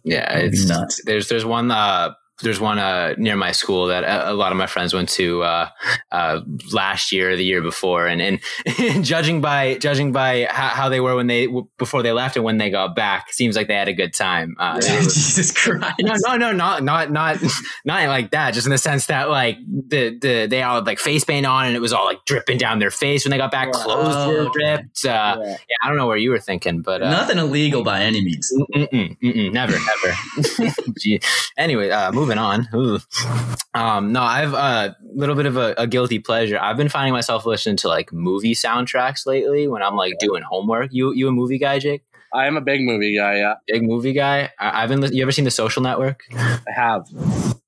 Yeah, 0.03 0.37
it's 0.37 0.67
Nuts. 0.67 1.01
There's 1.05 1.29
there's 1.29 1.45
one 1.45 1.71
uh 1.71 2.13
there's 2.41 2.59
one 2.59 2.79
uh 2.79 3.13
near 3.17 3.35
my 3.35 3.51
school 3.51 3.87
that 3.87 4.03
a, 4.03 4.31
a 4.31 4.33
lot 4.33 4.51
of 4.51 4.57
my 4.57 4.67
friends 4.67 4.93
went 4.93 5.09
to 5.09 5.43
uh 5.43 5.69
uh 6.11 6.41
last 6.73 7.11
year 7.11 7.31
or 7.31 7.35
the 7.35 7.43
year 7.45 7.61
before 7.61 8.07
and 8.07 8.21
and 8.21 8.39
judging 9.05 9.41
by 9.41 9.75
judging 9.77 10.11
by 10.11 10.47
how, 10.49 10.67
how 10.69 10.89
they 10.89 10.99
were 10.99 11.15
when 11.15 11.27
they 11.27 11.47
before 11.77 12.03
they 12.03 12.11
left 12.11 12.35
and 12.35 12.43
when 12.45 12.57
they 12.57 12.69
got 12.69 12.95
back 12.95 13.31
seems 13.31 13.55
like 13.55 13.67
they 13.67 13.75
had 13.75 13.87
a 13.87 13.93
good 13.93 14.13
time. 14.13 14.55
Uh, 14.59 14.73
were- 14.75 14.81
Jesus 14.81 15.51
Christ. 15.51 15.95
no, 15.99 16.13
no, 16.35 16.37
no, 16.37 16.51
not 16.51 16.83
not 16.83 17.11
not 17.11 17.37
not 17.85 18.07
like 18.07 18.31
that. 18.31 18.53
Just 18.53 18.65
in 18.67 18.71
the 18.71 18.77
sense 18.77 19.05
that 19.07 19.29
like 19.29 19.57
the 19.67 20.17
the 20.19 20.47
they 20.49 20.61
all 20.63 20.75
had 20.75 20.85
like 20.85 20.99
face 20.99 21.23
paint 21.23 21.45
on 21.45 21.65
and 21.67 21.75
it 21.75 21.79
was 21.81 21.93
all 21.93 22.05
like 22.05 22.23
dripping 22.25 22.57
down 22.57 22.79
their 22.79 22.91
face 22.91 23.23
when 23.25 23.31
they 23.31 23.37
got 23.37 23.51
back. 23.51 23.67
Yeah. 23.73 23.83
Clothes 23.83 24.15
Oh, 24.15 24.27
were 24.29 24.39
okay. 24.49 24.71
ripped. 24.71 25.05
Uh, 25.05 25.37
yeah. 25.41 25.55
I 25.83 25.87
don't 25.87 25.97
know 25.97 26.07
where 26.07 26.17
you 26.17 26.31
were 26.31 26.39
thinking, 26.39 26.81
but 26.81 27.01
uh, 27.01 27.09
Nothing 27.11 27.37
illegal 27.37 27.83
by 27.83 28.01
any 28.01 28.23
means. 28.23 28.51
Mm-mm, 28.75 29.17
mm-mm, 29.19 29.51
never, 29.53 29.73
never. 29.73 31.21
Anyway, 31.57 31.89
uh, 31.89 32.11
moving 32.35 32.67
on. 32.73 33.01
Um, 33.73 34.11
no, 34.11 34.21
I've 34.21 34.53
a 34.53 34.57
uh, 34.57 34.93
little 35.13 35.35
bit 35.35 35.45
of 35.45 35.57
a, 35.57 35.73
a 35.77 35.87
guilty 35.87 36.19
pleasure. 36.19 36.59
I've 36.59 36.77
been 36.77 36.89
finding 36.89 37.13
myself 37.13 37.45
listening 37.45 37.77
to 37.77 37.87
like 37.87 38.11
movie 38.11 38.53
soundtracks 38.53 39.25
lately 39.25 39.67
when 39.67 39.81
I'm 39.81 39.95
like 39.95 40.15
doing 40.19 40.43
homework. 40.43 40.89
You, 40.91 41.13
you 41.13 41.27
a 41.27 41.31
movie 41.31 41.57
guy, 41.57 41.79
Jake? 41.79 42.03
I 42.33 42.47
am 42.47 42.57
a 42.57 42.61
big 42.61 42.81
movie 42.81 43.15
guy. 43.15 43.37
Yeah, 43.37 43.55
Big 43.67 43.83
movie 43.83 44.13
guy. 44.13 44.49
I, 44.59 44.83
I've 44.83 44.89
been. 44.89 45.01
You 45.13 45.21
ever 45.21 45.31
seen 45.31 45.45
The 45.45 45.51
Social 45.51 45.81
Network? 45.81 46.23
I 46.33 46.59
have. 46.73 47.07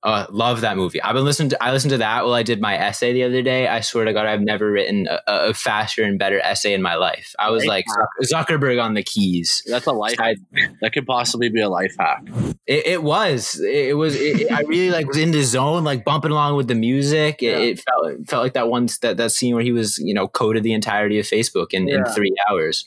Uh, 0.04 0.26
love 0.32 0.62
that 0.62 0.76
movie. 0.76 1.02
I've 1.02 1.14
been 1.16 1.24
listening 1.24 1.50
to. 1.50 1.64
I 1.64 1.72
listened 1.72 1.92
to 1.92 1.98
that 2.00 2.26
while 2.26 2.34
I 2.34 2.44
did 2.44 2.60
my 2.60 2.76
essay 2.78 3.14
the 3.14 3.24
other 3.24 3.42
day. 3.42 3.70
I 3.70 3.80
swear 3.80 4.04
to 4.04 4.12
God, 4.12 4.26
I've 4.26 4.42
never 4.42 4.70
written 4.70 5.08
a, 5.10 5.22
a 5.28 5.54
faster 5.54 6.04
and 6.04 6.20
better 6.20 6.42
essay 6.42 6.74
in 6.74 6.82
my 6.82 6.96
life. 6.96 7.34
I 7.40 7.52
was 7.52 7.62
Right. 7.64 7.70
like 7.70 7.86
Zuck- 8.30 8.48
Zuckerberg 8.48 8.84
on 8.84 8.96
the 8.96 9.04
keys. 9.04 9.64
That's 9.66 9.86
a 9.86 9.94
life. 9.94 10.16
I- 10.20 10.36
that 10.82 10.92
could 10.92 11.06
possibly 11.06 11.48
be 11.50 11.62
a 11.62 11.70
life 11.70 11.96
hack. 11.98 12.24
It, 12.68 12.86
it 12.88 13.04
was. 13.04 13.60
It, 13.62 13.90
it 13.90 13.94
was. 13.94 14.16
It, 14.20 14.52
I 14.52 14.62
really 14.62 14.90
like 14.92 15.08
was 15.08 15.18
in 15.18 15.32
the 15.32 15.42
zone, 15.44 15.86
like 15.86 16.04
bumping 16.04 16.32
along 16.32 16.58
with 16.58 16.68
the 16.68 16.76
music. 16.76 17.42
It, 17.42 17.46
Yeah. 17.46 17.58
it 17.60 17.80
felt 17.80 18.08
it 18.08 18.30
felt 18.30 18.44
like 18.44 18.54
that 18.54 18.68
one 18.70 18.88
that 19.02 19.16
that 19.18 19.32
scene 19.32 19.56
where 19.56 19.64
he 19.64 19.72
was, 19.72 19.98
you 20.00 20.14
know, 20.14 20.28
coded 20.28 20.64
the 20.64 20.74
entirety 20.74 21.18
of 21.20 21.26
Facebook 21.26 21.68
in, 21.72 21.88
in 21.88 22.04
three 22.08 22.36
hours. 22.50 22.86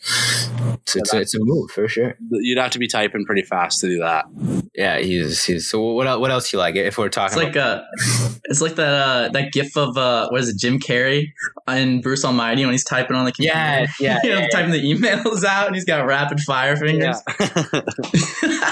So 0.86 0.98
Yeah, 0.98 1.00
it's, 1.00 1.14
a, 1.14 1.20
it's 1.20 1.34
a 1.34 1.38
move 1.40 1.70
for 1.70 1.88
sure. 1.88 2.14
You'd 2.30 2.58
have 2.58 2.72
to 2.72 2.78
be 2.78 2.86
typing 2.88 3.24
pretty 3.24 3.42
fast 3.42 3.80
to 3.80 3.88
do 3.88 3.98
that. 4.00 4.26
Yeah, 4.74 4.98
he's 4.98 5.44
he's. 5.44 5.70
So 5.70 5.80
what 5.80 6.06
else? 6.06 6.20
What 6.20 6.30
else 6.30 6.52
you 6.52 6.58
like? 6.58 6.76
If 6.76 6.98
we're 6.98 7.05
It's 7.06 7.14
talking, 7.16 7.38
like 7.38 7.56
uh 7.56 7.82
it's 8.44 8.60
like 8.60 8.74
that 8.76 8.92
uh 8.92 9.28
that 9.32 9.52
gif 9.52 9.76
of 9.76 9.96
uh 9.96 10.28
what 10.30 10.40
is 10.40 10.48
it, 10.48 10.58
Jim 10.58 10.78
Carrey 10.78 11.32
and 11.66 12.02
Bruce 12.02 12.24
Almighty 12.24 12.64
when 12.64 12.72
he's 12.72 12.84
typing 12.84 13.16
on 13.16 13.24
the 13.24 13.32
computer. 13.32 13.56
yeah, 13.56 13.86
yeah, 14.00 14.18
you 14.22 14.30
know, 14.30 14.38
yeah, 14.40 14.48
typing 14.48 14.72
the 14.72 14.82
emails 14.82 15.44
out 15.44 15.66
and 15.66 15.74
he's 15.76 15.84
got 15.84 16.04
rapid 16.06 16.40
fire 16.40 16.76
fingers. 16.76 17.20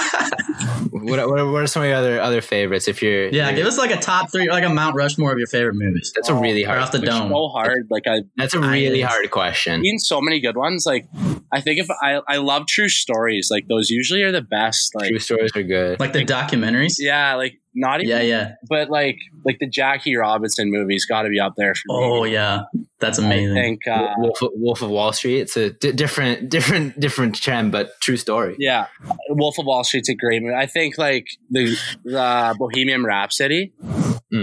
What, 0.91 1.29
what, 1.29 1.47
what 1.51 1.63
are 1.63 1.67
some 1.67 1.83
of 1.83 1.89
your 1.89 1.97
other 1.99 2.21
other 2.21 2.41
favorites? 2.41 2.89
If 2.89 3.03
you're, 3.03 3.29
Yeah, 3.29 3.47
you're- 3.51 3.57
give 3.57 3.67
us 3.67 3.77
like 3.77 3.91
a 3.91 3.97
top 3.99 4.31
three, 4.33 4.49
like 4.49 4.65
a 4.65 4.69
Mount 4.71 4.97
Rushmore 4.97 5.33
of 5.33 5.39
your 5.39 5.47
favorite 5.47 5.75
movies. 5.75 6.13
that's 6.15 6.29
a 6.31 6.35
really 6.35 6.63
hard. 6.63 6.79
off 6.79 6.93
the 6.93 6.99
dome. 6.99 7.31
so 7.31 7.49
hard. 7.49 7.89
Like 7.91 8.07
I've 8.07 8.23
That's 8.37 8.55
a 8.55 8.61
really 8.61 9.01
it's- 9.01 9.13
hard 9.13 9.31
question. 9.31 9.75
I've 9.75 9.83
seen 9.83 9.99
so 9.99 10.21
many 10.23 10.41
good 10.41 10.57
ones. 10.57 10.87
Like 10.87 11.07
I 11.55 11.61
think 11.61 11.79
if 11.81 11.89
I 12.03 12.21
I 12.29 12.37
love 12.39 12.67
true 12.67 12.89
stories. 12.89 13.49
Like 13.51 13.69
those 13.69 13.91
usually 13.91 14.23
are 14.23 14.33
the 14.33 14.43
best. 14.43 14.95
Like 14.95 15.09
True 15.11 15.19
stories 15.19 15.51
are 15.55 15.63
good. 15.63 16.01
Like 16.01 16.13
the 16.13 16.25
documentaries. 16.25 16.95
yeah, 16.99 17.35
like 17.37 17.55
not 17.75 18.01
even. 18.01 18.11
Yeah, 18.11 18.23
yeah. 18.23 18.55
But 18.69 18.91
like 18.91 19.17
like 19.45 19.59
the 19.61 19.69
Jackie 19.69 20.17
Robinson 20.17 20.71
movies 20.71 21.07
got 21.07 21.23
to 21.23 21.29
be 21.29 21.39
up 21.41 21.55
there 21.57 21.75
for 21.75 21.83
me. 21.89 21.95
Oh 21.95 22.25
yeah, 22.25 22.63
that's 22.99 23.19
amazing. 23.19 23.49
I 23.49 23.51
amazing. 23.51 23.79
think. 23.85 23.89
Uh, 23.89 24.15
Wolf, 24.19 24.39
Wolf 24.55 24.83
of 24.83 24.91
Wall 24.91 25.13
Street. 25.13 25.41
It's 25.41 25.57
a 25.57 25.71
different, 25.71 26.49
different, 26.51 26.99
different 26.99 27.35
trend, 27.37 27.71
but 27.73 28.01
true 28.01 28.17
story. 28.17 28.57
yeah, 28.59 28.87
Wolf 29.29 29.59
of 29.59 29.67
Wall 29.67 29.85
Street's 29.85 30.09
a 30.09 30.15
great 30.15 30.43
movie. 30.43 30.55
I 30.55 30.67
think 30.67 30.99
like 30.99 31.27
the 31.51 31.77
the 32.05 32.55
Bohemian 32.59 33.05
Rhapsody, 33.05 33.73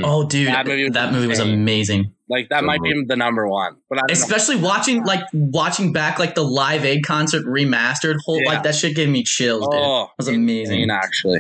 Oh 0.04 0.26
dude, 0.26 0.48
That 0.48 0.66
movie 0.66 0.84
was 0.86 0.94
that 0.94 1.12
movie 1.12 1.28
was 1.28 1.40
insane. 1.40 1.54
amazing. 1.54 2.14
Like 2.32 2.50
that 2.50 2.64
might 2.64 2.82
be 2.82 3.04
the 3.06 3.16
number 3.18 3.48
one. 3.48 3.76
But 3.90 3.98
I 3.98 4.02
don't 4.02 4.08
know. 4.10 4.14
Especially 4.14 4.56
watching 4.56 5.04
like 5.04 5.22
watching 5.34 5.92
back 5.94 6.18
like 6.18 6.34
the 6.34 6.44
Live 6.44 6.86
Aid 6.86 7.04
concert 7.06 7.46
remastered. 7.46 8.16
Whole 8.26 8.42
Yeah. 8.42 8.50
like 8.54 8.64
that 8.64 8.74
shit 8.76 8.96
gave 8.96 9.10
me 9.10 9.24
chills, 9.24 9.68
dude. 9.70 9.80
Oh, 9.80 10.04
It 10.06 10.10
was 10.18 10.28
amazing. 10.30 10.82
insane, 10.82 10.90
actually. 10.90 11.40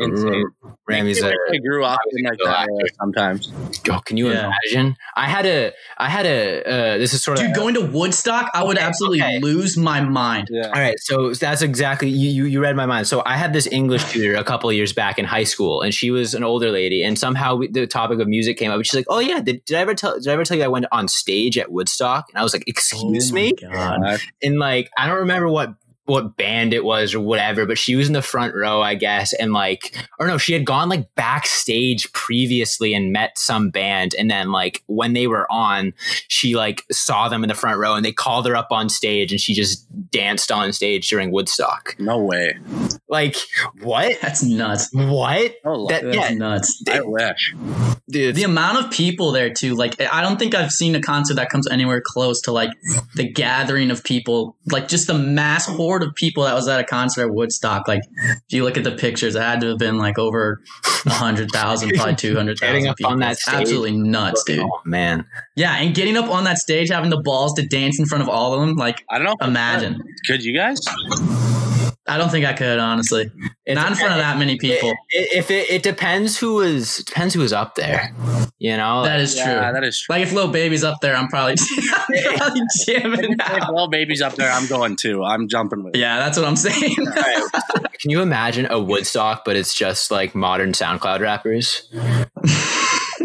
Insane. 0.00 0.44
Rami's 0.88 1.20
a. 1.22 1.28
I 1.28 1.56
grew 1.58 1.84
up 1.84 1.98
in 2.12 2.24
like 2.24 2.38
that 2.44 2.60
actor. 2.60 2.88
sometimes. 3.00 3.52
Oh, 3.90 4.00
can 4.04 4.16
you 4.16 4.30
Yeah. 4.30 4.50
imagine? 4.70 4.96
I 5.16 5.26
had 5.28 5.44
a. 5.46 5.72
I 5.98 6.08
had 6.08 6.26
a. 6.26 6.62
Uh, 6.94 6.98
this 6.98 7.12
is 7.14 7.22
sort 7.22 7.38
of. 7.38 7.46
Dude, 7.46 7.54
going 7.56 7.74
to 7.74 7.80
Woodstock, 7.80 8.50
I 8.54 8.62
would 8.62 8.76
Okay, 8.76 8.86
absolutely 8.86 9.22
okay. 9.22 9.38
lose 9.40 9.76
my 9.76 10.00
mind. 10.00 10.48
Yeah. 10.50 10.66
All 10.66 10.72
right, 10.72 10.94
so 11.00 11.32
that's 11.34 11.62
exactly 11.62 12.08
you, 12.08 12.30
you. 12.30 12.44
You 12.44 12.60
read 12.62 12.76
my 12.76 12.86
mind. 12.86 13.06
So 13.08 13.22
I 13.26 13.36
had 13.36 13.52
this 13.52 13.66
English 13.66 14.04
tutor 14.12 14.36
a 14.36 14.44
couple 14.44 14.70
of 14.70 14.76
years 14.76 14.92
back 14.92 15.18
in 15.18 15.24
high 15.24 15.44
school, 15.44 15.82
and 15.82 15.92
she 15.92 16.10
was 16.12 16.34
an 16.34 16.44
older 16.44 16.70
lady, 16.70 17.02
and 17.02 17.18
somehow 17.18 17.56
we, 17.56 17.66
the 17.68 17.86
topic 17.86 18.20
of 18.20 18.28
music 18.28 18.56
came 18.56 18.70
up. 18.70 18.76
And 18.76 18.86
she's 18.86 18.94
like, 18.94 19.06
"Oh 19.08 19.18
yeah, 19.18 19.40
did, 19.40 19.64
did 19.64 19.76
I 19.76 19.80
ever 19.80 19.94
tell? 19.94 20.15
Did 20.22 20.28
I 20.28 20.32
ever 20.32 20.44
tell 20.44 20.56
you 20.56 20.64
I 20.64 20.68
went 20.68 20.86
on 20.92 21.08
stage 21.08 21.58
at 21.58 21.70
Woodstock?" 21.70 22.26
And 22.30 22.38
I 22.38 22.42
was 22.42 22.52
like, 22.52 22.64
"Excuse 22.66 23.30
Oh 23.30 23.34
me?" 23.34 23.52
God. 23.52 24.20
And 24.42 24.58
like 24.58 24.90
I 24.96 25.06
don't 25.06 25.18
remember 25.18 25.48
what 25.48 25.74
what 26.06 26.36
band 26.36 26.72
it 26.72 26.84
was 26.84 27.14
or 27.14 27.20
whatever, 27.20 27.66
but 27.66 27.78
she 27.78 27.96
was 27.96 28.06
in 28.06 28.12
the 28.12 28.22
front 28.22 28.54
row, 28.54 28.80
I 28.80 28.94
guess, 28.94 29.32
and 29.34 29.52
like 29.52 29.96
or 30.18 30.26
no, 30.26 30.38
she 30.38 30.52
had 30.52 30.64
gone 30.64 30.88
like 30.88 31.14
backstage 31.14 32.10
previously 32.12 32.94
and 32.94 33.12
met 33.12 33.38
some 33.38 33.70
band, 33.70 34.14
and 34.18 34.30
then 34.30 34.50
like 34.52 34.82
when 34.86 35.12
they 35.12 35.26
were 35.26 35.50
on, 35.50 35.92
she 36.28 36.56
like 36.56 36.84
saw 36.90 37.28
them 37.28 37.44
in 37.44 37.48
the 37.48 37.54
front 37.54 37.78
row 37.78 37.94
and 37.94 38.04
they 38.04 38.12
called 38.12 38.46
her 38.46 38.56
up 38.56 38.68
on 38.70 38.88
stage 38.88 39.32
and 39.32 39.40
she 39.40 39.54
just 39.54 39.86
danced 40.10 40.50
on 40.50 40.72
stage 40.72 41.08
during 41.08 41.30
Woodstock. 41.30 41.96
no 41.98 42.18
way. 42.18 42.56
Like 43.08 43.36
what? 43.82 44.18
That's 44.20 44.42
nuts. 44.42 44.88
What? 44.92 45.54
Oh, 45.64 45.86
That 45.88 46.04
That's 46.04 46.16
yeah, 46.16 46.30
nuts. 46.34 46.82
I 46.90 47.00
wish. 47.02 47.54
dude. 48.08 48.34
The 48.34 48.44
amount 48.44 48.84
of 48.84 48.90
people 48.90 49.32
there 49.32 49.52
too, 49.52 49.74
like 49.74 50.00
I 50.00 50.20
don't 50.22 50.38
think 50.38 50.54
I've 50.54 50.72
seen 50.72 50.94
a 50.94 51.00
concert 51.00 51.34
that 51.34 51.50
comes 51.50 51.68
anywhere 51.70 52.02
close 52.04 52.40
to 52.42 52.52
like 52.52 52.70
the 53.14 53.30
gathering 53.30 53.90
of 53.90 54.02
people, 54.04 54.56
like 54.70 54.88
just 54.88 55.06
the 55.06 55.14
mass 55.14 55.66
horde 55.66 55.95
of 56.02 56.14
people 56.14 56.44
that 56.44 56.54
was 56.54 56.68
at 56.68 56.80
a 56.80 56.84
concert 56.84 57.26
at 57.26 57.34
Woodstock. 57.34 57.86
Like 57.88 58.02
if 58.26 58.42
you 58.50 58.64
look 58.64 58.76
at 58.76 58.84
the 58.84 58.92
pictures, 58.92 59.34
it 59.34 59.42
had 59.42 59.60
to 59.60 59.68
have 59.68 59.78
been 59.78 59.98
like 59.98 60.18
over 60.18 60.62
a 61.06 61.10
hundred 61.10 61.50
thousand, 61.52 61.90
probably 61.94 62.16
two 62.16 62.34
hundred 62.36 62.58
Getting 62.60 62.86
up 62.86 62.96
people. 62.96 63.12
on 63.12 63.20
that 63.20 63.38
stage. 63.38 63.54
absolutely 63.62 63.96
nuts, 63.96 64.42
dude. 64.44 64.60
Oh 64.60 64.80
man, 64.84 65.26
Yeah, 65.54 65.76
and 65.76 65.94
getting 65.94 66.16
up 66.16 66.28
on 66.30 66.44
that 66.44 66.58
stage, 66.58 66.88
having 66.90 67.10
the 67.10 67.20
balls 67.20 67.54
to 67.54 67.66
dance 67.66 67.98
in 67.98 68.06
front 68.06 68.22
of 68.22 68.28
all 68.28 68.54
of 68.54 68.60
them, 68.60 68.76
like 68.76 69.04
I 69.10 69.18
don't 69.18 69.26
know. 69.26 69.46
imagine. 69.46 69.94
could. 69.96 70.36
Could 70.36 70.44
you 70.44 70.54
guys? 70.54 70.80
I 72.08 72.18
don't 72.18 72.30
think 72.30 72.46
I 72.46 72.52
could 72.52 72.78
honestly. 72.78 73.30
It's- 73.64 73.74
Not 73.74 73.90
in 73.90 73.96
front 73.96 74.12
of 74.12 74.18
that 74.18 74.38
many 74.38 74.56
people. 74.58 74.90
It, 75.10 75.36
if 75.38 75.50
it, 75.50 75.68
it 75.70 75.82
depends 75.82 76.38
who 76.38 76.60
is 76.60 76.98
depends 76.98 77.34
who 77.34 77.40
was 77.40 77.52
up 77.52 77.74
there, 77.74 78.12
you 78.58 78.76
know. 78.76 79.02
That 79.02 79.18
is 79.20 79.36
Yeah, 79.36 79.44
true. 79.44 79.72
that 79.72 79.84
is 79.84 80.00
true. 80.00 80.14
Like 80.14 80.22
if 80.22 80.32
Lil 80.32 80.48
Baby's 80.48 80.84
up 80.84 81.00
there, 81.02 81.16
I'm 81.16 81.26
probably, 81.28 81.56
I'm 81.92 82.36
probably 82.38 82.60
jamming 82.86 83.32
If 83.32 83.40
out. 83.50 83.74
Lil 83.74 83.88
Baby's 83.88 84.22
up 84.22 84.34
there, 84.36 84.50
I'm 84.50 84.66
going 84.68 84.94
too. 84.96 85.24
I'm 85.24 85.48
jumping 85.48 85.82
with. 85.82 85.96
Yeah, 85.96 86.18
that's 86.18 86.38
what 86.38 86.46
I'm 86.46 86.56
saying. 86.56 86.94
All 86.98 87.04
right. 87.06 87.48
Can 87.98 88.10
you 88.10 88.20
imagine 88.22 88.66
a 88.70 88.78
Woodstock, 88.78 89.44
but 89.44 89.56
it's 89.56 89.74
just 89.74 90.10
like 90.12 90.34
modern 90.34 90.72
SoundCloud 90.72 91.20
rappers? 91.20 91.88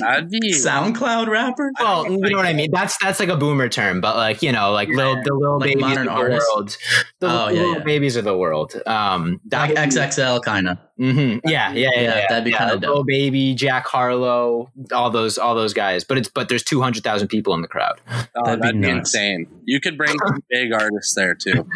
That'd 0.02 0.30
be 0.30 0.54
SoundCloud 0.54 1.28
rapper. 1.28 1.72
Well, 1.80 2.10
you 2.12 2.18
know 2.20 2.38
what 2.38 2.46
I 2.46 2.54
mean. 2.54 2.70
That's 2.72 2.98
that's 3.02 3.20
like 3.20 3.30
a 3.30 3.38
boomer 3.38 3.70
term, 3.70 4.02
but 4.02 4.16
like 4.16 4.42
you 4.42 4.52
know, 4.52 4.72
like 4.72 4.90
little 4.90 5.16
the 5.24 5.34
little 5.34 5.60
Like 5.60 5.76
babies 5.78 5.98
of 5.98 6.04
the 6.06 6.12
artists? 6.12 6.50
world, 6.54 6.78
the 7.20 7.28
Oh, 7.28 7.48
yeah, 7.50 7.60
little 7.60 7.74
yeah. 7.78 7.84
babies 7.84 8.16
of 8.16 8.26
the 8.26 8.36
world. 8.38 8.74
Um, 8.86 9.40
that 9.46 9.70
Like 9.76 9.90
XXL 9.90 10.42
kind 10.44 10.68
of. 10.70 10.78
Mhm. 11.00 11.42
Yeah, 11.46 11.72
yeah, 11.72 11.90
yeah, 11.96 12.02
Yeah, 12.02 12.02
yeah. 12.18 12.26
that'd 12.30 12.44
be 12.44 12.52
yeah, 12.52 12.58
kinda 12.70 12.74
Lil 12.88 12.98
dope. 12.98 13.08
Baby, 13.08 13.56
Jack 13.56 13.88
Harlow, 13.88 14.70
all 14.94 15.10
those, 15.10 15.40
all 15.40 15.56
those 15.56 15.74
guys. 15.74 16.04
But 16.04 16.20
it's 16.20 16.30
but 16.30 16.48
there's 16.48 16.62
two 16.64 16.80
hundred 16.82 17.04
thousand 17.04 17.28
people 17.30 17.56
in 17.56 17.62
the 17.62 17.68
crowd. 17.68 18.00
oh, 18.08 18.26
That'd 18.46 18.62
that'd, 18.62 18.76
be 18.82 18.88
be, 18.88 18.94
nuts. 18.94 19.16
insane. 19.16 19.48
You 19.66 19.80
could 19.80 19.98
bring 19.98 20.16
some 20.28 20.44
big 20.50 20.72
artists 20.74 21.16
there 21.16 21.34
too. 21.34 21.68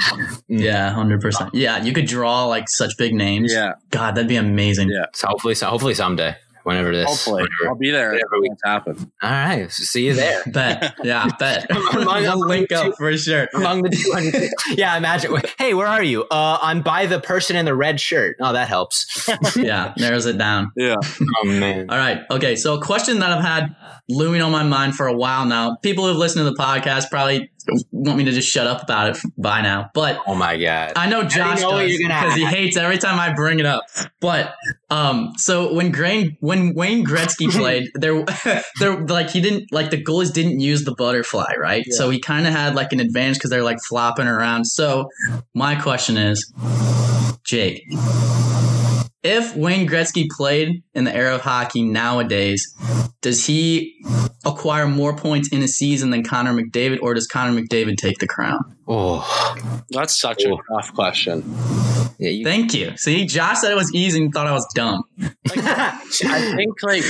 Yeah, 0.47 0.91
hundred 0.91 1.21
percent. 1.21 1.55
Yeah, 1.55 1.83
you 1.83 1.91
could 1.93 2.05
draw 2.05 2.45
like 2.45 2.69
such 2.69 2.97
big 2.97 3.13
names. 3.15 3.51
Yeah, 3.51 3.73
God, 3.89 4.15
that'd 4.15 4.27
be 4.27 4.35
amazing. 4.35 4.89
Yeah. 4.89 5.05
So 5.13 5.27
hopefully, 5.27 5.55
so 5.55 5.67
hopefully 5.67 5.95
someday, 5.95 6.35
whenever 6.65 6.91
this, 6.91 7.07
hopefully 7.07 7.43
whenever- 7.43 7.69
I'll 7.69 7.75
be 7.79 7.91
there. 7.91 8.07
whenever 8.09 8.41
we- 8.41 8.49
happen. 8.63 9.11
all 9.21 9.29
right, 9.29 9.71
see 9.71 10.07
you 10.07 10.13
there. 10.13 10.43
Bet. 10.47 10.95
Yeah, 11.03 11.27
bet. 11.39 11.69
Among- 11.69 12.23
we'll 12.23 12.39
link 12.47 12.71
up 12.71 12.95
for 12.97 13.15
sure. 13.17 13.47
Among 13.53 13.81
the 13.83 13.89
200, 13.89 14.49
yeah. 14.77 14.97
Imagine, 14.97 15.35
hey, 15.57 15.73
where 15.73 15.87
are 15.87 16.03
you? 16.03 16.23
Uh, 16.31 16.57
I'm 16.61 16.81
by 16.81 17.05
the 17.05 17.19
person 17.19 17.55
in 17.55 17.65
the 17.65 17.75
red 17.75 17.99
shirt. 17.99 18.37
Oh, 18.41 18.53
that 18.53 18.67
helps. 18.67 19.29
Yeah, 19.55 19.93
narrows 19.97 20.25
it 20.25 20.37
down. 20.37 20.71
Yeah, 20.75 20.95
Oh 21.43 21.45
man. 21.45 21.89
All 21.89 21.97
right. 21.97 22.21
Okay. 22.31 22.55
So, 22.55 22.75
a 22.75 22.81
question 22.81 23.19
that 23.19 23.31
I've 23.31 23.43
had 23.43 23.75
looming 24.09 24.41
on 24.41 24.51
my 24.51 24.63
mind 24.63 24.95
for 24.95 25.07
a 25.07 25.13
while 25.13 25.45
now. 25.45 25.77
People 25.83 26.07
who've 26.07 26.17
listened 26.17 26.45
to 26.45 26.51
the 26.51 26.57
podcast 26.57 27.09
probably 27.09 27.49
want 27.91 28.17
me 28.17 28.25
to 28.25 28.31
just 28.31 28.49
shut 28.49 28.67
up 28.67 28.83
about 28.83 29.15
it 29.15 29.21
by 29.37 29.61
now, 29.61 29.89
but 29.93 30.21
Oh 30.27 30.35
my 30.35 30.57
god. 30.57 30.93
I 30.95 31.07
know 31.09 31.23
Josh 31.23 31.61
know 31.61 31.79
does 31.79 31.97
because 31.97 32.35
he 32.35 32.45
hates 32.45 32.77
every 32.77 32.97
time 32.97 33.19
I 33.19 33.33
bring 33.33 33.59
it 33.59 33.65
up. 33.65 33.83
But 34.19 34.55
um, 34.89 35.33
so 35.37 35.73
when 35.73 35.91
Grain 35.91 36.37
when 36.39 36.73
Wayne 36.73 37.05
Gretzky 37.05 37.49
played, 37.51 37.89
there 37.95 38.23
there 38.79 39.05
like 39.05 39.29
he 39.29 39.41
didn't 39.41 39.71
like 39.71 39.91
the 39.91 40.01
goalies 40.01 40.33
didn't 40.33 40.59
use 40.59 40.83
the 40.83 40.95
butterfly, 40.95 41.53
right? 41.59 41.85
So 41.91 42.09
he 42.09 42.19
kind 42.19 42.47
of 42.47 42.53
had 42.53 42.75
like 42.75 42.93
an 42.93 42.99
advantage 42.99 43.37
because 43.37 43.49
they're 43.49 43.63
like 43.63 43.79
flopping 43.87 44.27
around. 44.27 44.65
So 44.65 45.09
my 45.53 45.75
question 45.75 46.17
is, 46.17 46.53
Jake. 47.43 47.83
If 49.25 49.55
Wayne 49.55 49.87
Gretzky 49.87 50.27
played 50.29 50.83
in 50.93 51.03
the 51.03 51.15
era 51.15 51.33
of 51.33 51.41
hockey 51.41 51.81
nowadays, 51.81 52.75
does 53.21 53.43
he 53.43 53.95
acquire 54.45 54.87
more 54.87 55.15
points 55.15 55.49
in 55.51 55.63
a 55.63 55.67
season 55.67 56.11
than 56.11 56.23
Connor 56.23 56.53
McDavid, 56.53 56.99
or 57.01 57.15
does 57.15 57.25
Connor 57.25 57.59
McDavid 57.59 57.97
take 57.97 58.19
the 58.19 58.27
crown? 58.27 58.59
Oh, 58.87 59.25
that's 59.89 60.15
such 60.15 60.43
a 60.43 60.51
oh. 60.51 60.59
tough 60.71 60.93
question. 60.93 61.43
yeah. 62.19 62.29
You, 62.29 62.43
Thank 62.43 62.75
you. 62.75 62.95
See, 62.97 63.25
Josh 63.25 63.61
said 63.61 63.71
it 63.71 63.75
was 63.75 63.91
easy 63.95 64.23
and 64.23 64.31
thought 64.31 64.45
I 64.45 64.51
was 64.51 64.67
dumb. 64.75 65.01
I 65.49 66.53
think 66.55 66.83
like 66.83 67.03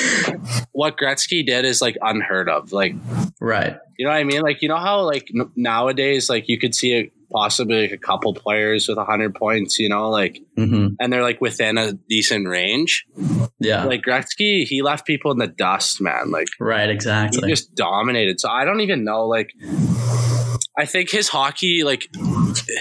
what 0.71 0.97
Gretzky 0.97 1.45
did 1.45 1.65
is 1.65 1.81
like 1.81 1.97
unheard 2.01 2.47
of. 2.47 2.71
Like 2.71 2.95
Right. 3.41 3.75
you 3.97 4.05
know 4.05 4.11
what 4.11 4.17
I 4.17 4.23
mean? 4.23 4.41
Like 4.41 4.61
you 4.61 4.69
know 4.69 4.77
how 4.77 5.01
like 5.01 5.27
n- 5.37 5.51
nowadays 5.57 6.29
like 6.29 6.47
you 6.47 6.57
could 6.57 6.73
see 6.73 6.93
a, 6.95 7.11
possibly 7.35 7.81
like 7.81 7.91
a 7.91 7.97
couple 7.97 8.33
players 8.33 8.87
with 8.87 8.97
hundred 8.97 9.35
points. 9.35 9.77
You 9.79 9.89
know, 9.89 10.09
like 10.09 10.39
Mm-hmm. 10.57 10.95
and 11.01 11.11
they're 11.11 11.21
like 11.21 11.41
within 11.41 11.77
a 11.77 11.91
decent 12.07 12.47
range. 12.47 13.05
Yeah. 13.59 13.83
Like 13.83 14.03
Gretzky, 14.03 14.63
he 14.65 14.81
left 14.81 15.05
people 15.05 15.31
in 15.31 15.37
the 15.37 15.47
dust, 15.47 15.99
man. 15.99 16.31
Like 16.31 16.47
right. 16.61 16.87
he 16.87 16.95
Exactly. 16.95 17.49
just 17.49 17.75
dominated. 17.75 18.39
So 18.39 18.47
I 18.49 18.63
don't 18.63 18.79
even 18.79 19.03
know. 19.03 19.27
Like, 19.27 19.49
I 20.77 20.85
think 20.85 21.09
his 21.09 21.29
hockey, 21.29 21.83
like 21.83 22.07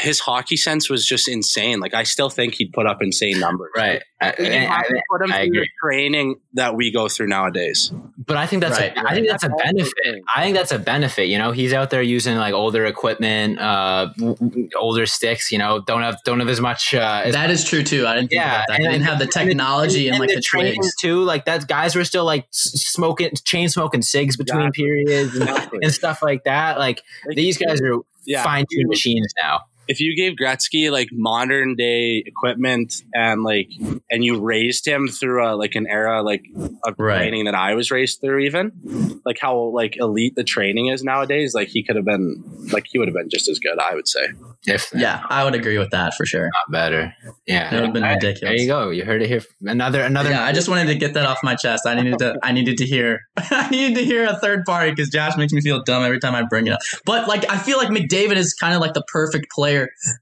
his 0.00 0.20
hockey 0.20 0.56
sense 0.56 0.90
was 0.90 1.06
just 1.06 1.28
insane. 1.28 1.78
Like, 1.80 1.94
I 1.94 2.02
still 2.02 2.30
think 2.30 2.54
he'd 2.54 2.72
put 2.72 2.86
up 2.86 3.02
insane 3.02 3.38
numbers. 3.38 3.70
right. 3.76 4.02
I, 4.20 4.26
Like, 4.28 4.38
you 4.38 4.46
I- 4.46 4.82
put 5.10 5.22
him 5.22 5.32
I 5.32 5.44
through 5.46 5.60
the 5.60 5.66
training 5.82 6.36
that 6.54 6.74
we 6.76 6.90
go 6.90 7.08
through 7.08 7.26
nowadays. 7.26 7.92
but 8.16 8.36
I 8.38 8.46
think 8.46 8.62
that's 8.62 8.78
Right, 8.78 8.96
a, 8.96 9.06
I 9.08 9.12
think 9.14 9.28
that's 9.28 9.44
a 9.44 9.48
That's 9.48 9.60
all 9.60 9.72
benefit. 9.72 10.22
I 10.34 10.42
think 10.42 10.56
that's 10.56 10.72
a 10.72 10.78
benefit. 10.78 11.28
You 11.28 11.36
know, 11.36 11.52
he's 11.52 11.72
out 11.74 11.90
there 11.90 12.00
using 12.00 12.36
like 12.38 12.54
older 12.54 12.86
equipment, 12.86 13.58
uh, 13.60 14.08
w- 14.16 14.34
w- 14.36 14.68
older 14.76 15.04
sticks. 15.04 15.52
You 15.52 15.58
know, 15.58 15.80
don't 15.80 16.00
have 16.02 16.16
don't 16.24 16.40
have 16.40 16.48
as 16.48 16.60
much. 16.60 16.94
Uh, 16.94 17.22
as, 17.26 17.34
that 17.34 17.50
is 17.50 17.64
true 17.64 17.82
too. 17.82 18.06
I 18.06 18.14
didn't 18.14 18.30
think 18.30 18.40
Yeah, 18.40 18.54
about 18.54 18.64
that. 18.68 18.76
and 18.76 18.86
They 18.86 18.92
didn't 18.92 19.04
have 19.04 19.18
the 19.18 19.26
technology 19.26 20.08
and, 20.08 20.18
like 20.18 20.30
the, 20.30 20.40
training 20.40 20.80
trades. 20.80 20.94
too. 21.00 21.22
Like 21.22 21.44
that, 21.44 21.68
guys 21.68 21.94
were 21.94 22.04
still 22.04 22.24
like 22.24 22.46
smoking, 22.50 23.30
chain 23.44 23.68
smoking 23.68 24.00
cigs 24.02 24.36
between 24.38 24.62
Exactly. 24.68 24.84
periods 24.84 25.34
and, 25.36 25.42
Exactly. 25.48 25.78
and 25.82 25.92
stuff 25.92 26.22
like 26.22 26.44
that. 26.44 26.78
Like 26.78 27.02
Like, 27.26 27.36
these 27.36 27.58
guys 27.58 27.82
are 27.82 27.83
yeah, 28.26 28.42
fine 28.42 28.66
tuned 28.70 28.88
machines 28.88 29.32
now. 29.42 29.60
If 29.88 30.00
you 30.00 30.16
gave 30.16 30.32
Gretzky 30.36 30.90
like 30.90 31.08
modern 31.12 31.74
day 31.76 32.22
equipment 32.26 32.94
and 33.12 33.42
like 33.42 33.68
and 34.10 34.24
you 34.24 34.40
raised 34.40 34.86
him 34.86 35.08
through 35.08 35.46
a 35.46 35.54
like 35.56 35.74
an 35.74 35.86
era 35.88 36.22
like 36.22 36.42
of 36.84 36.94
Right. 36.98 37.16
training 37.18 37.44
that 37.46 37.54
I 37.54 37.74
was 37.74 37.90
raised 37.90 38.20
through 38.20 38.40
even 38.40 39.20
like 39.24 39.38
how 39.40 39.56
like 39.74 39.96
elite 39.96 40.34
the 40.36 40.44
training 40.44 40.86
is 40.88 41.02
nowadays 41.02 41.54
like 41.54 41.68
he 41.68 41.82
could 41.82 41.96
have 41.96 42.04
been 42.04 42.42
like 42.72 42.84
he 42.90 42.98
would 42.98 43.08
have 43.08 43.14
been 43.14 43.28
just 43.30 43.48
as 43.48 43.58
good 43.58 43.78
I 43.78 43.94
would 43.94 44.06
say 44.08 44.20
If 44.66 44.90
Yeah, 44.94 45.22
I 45.28 45.44
would 45.44 45.54
agree 45.54 45.78
with 45.78 45.90
that 45.90 46.14
for 46.14 46.24
sure. 46.26 46.44
not 46.44 46.70
better. 46.72 47.14
Yeah, 47.46 47.70
That 47.70 47.76
would 47.76 47.84
have 47.86 47.92
been 47.94 48.02
Hey, 48.04 48.14
ridiculous. 48.14 48.40
There 48.40 48.54
you 48.54 48.66
go. 48.68 48.90
You 48.90 49.04
heard 49.04 49.22
it 49.22 49.28
here. 49.28 49.40
Another 49.62 50.02
another. 50.02 50.30
Yeah, 50.30 50.44
I 50.44 50.52
just 50.52 50.68
wanted 50.68 50.86
to 50.88 50.94
get 50.94 51.14
that 51.14 51.26
off 51.26 51.38
my 51.42 51.54
chest. 51.54 51.86
I 51.86 51.94
needed 51.94 52.18
to. 52.18 52.38
I 52.42 52.52
needed 52.52 52.76
to 52.78 52.86
hear. 52.86 53.20
I 53.36 53.68
needed 53.70 53.96
to 53.98 54.04
hear 54.04 54.24
a 54.24 54.36
third 54.38 54.64
party 54.64 54.90
because 54.90 55.08
Josh 55.10 55.36
makes 55.36 55.52
me 55.52 55.60
feel 55.60 55.82
dumb 55.82 56.02
every 56.04 56.20
time 56.20 56.34
I 56.34 56.42
bring 56.48 56.66
it 56.66 56.72
up. 56.72 56.80
But 57.04 57.26
like, 57.28 57.50
I 57.50 57.58
feel 57.58 57.78
like 57.78 57.88
McDavid 57.88 58.36
is 58.36 58.54
kind 58.54 58.74
of 58.74 58.80
like 58.80 58.94
the 58.94 59.02
perfect 59.12 59.50
player 59.50 59.73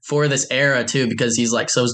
for 0.03 0.27
this 0.27 0.47
era 0.51 0.83
too 0.83 1.07
because 1.07 1.35
he's 1.35 1.51
like 1.51 1.69
so 1.69 1.87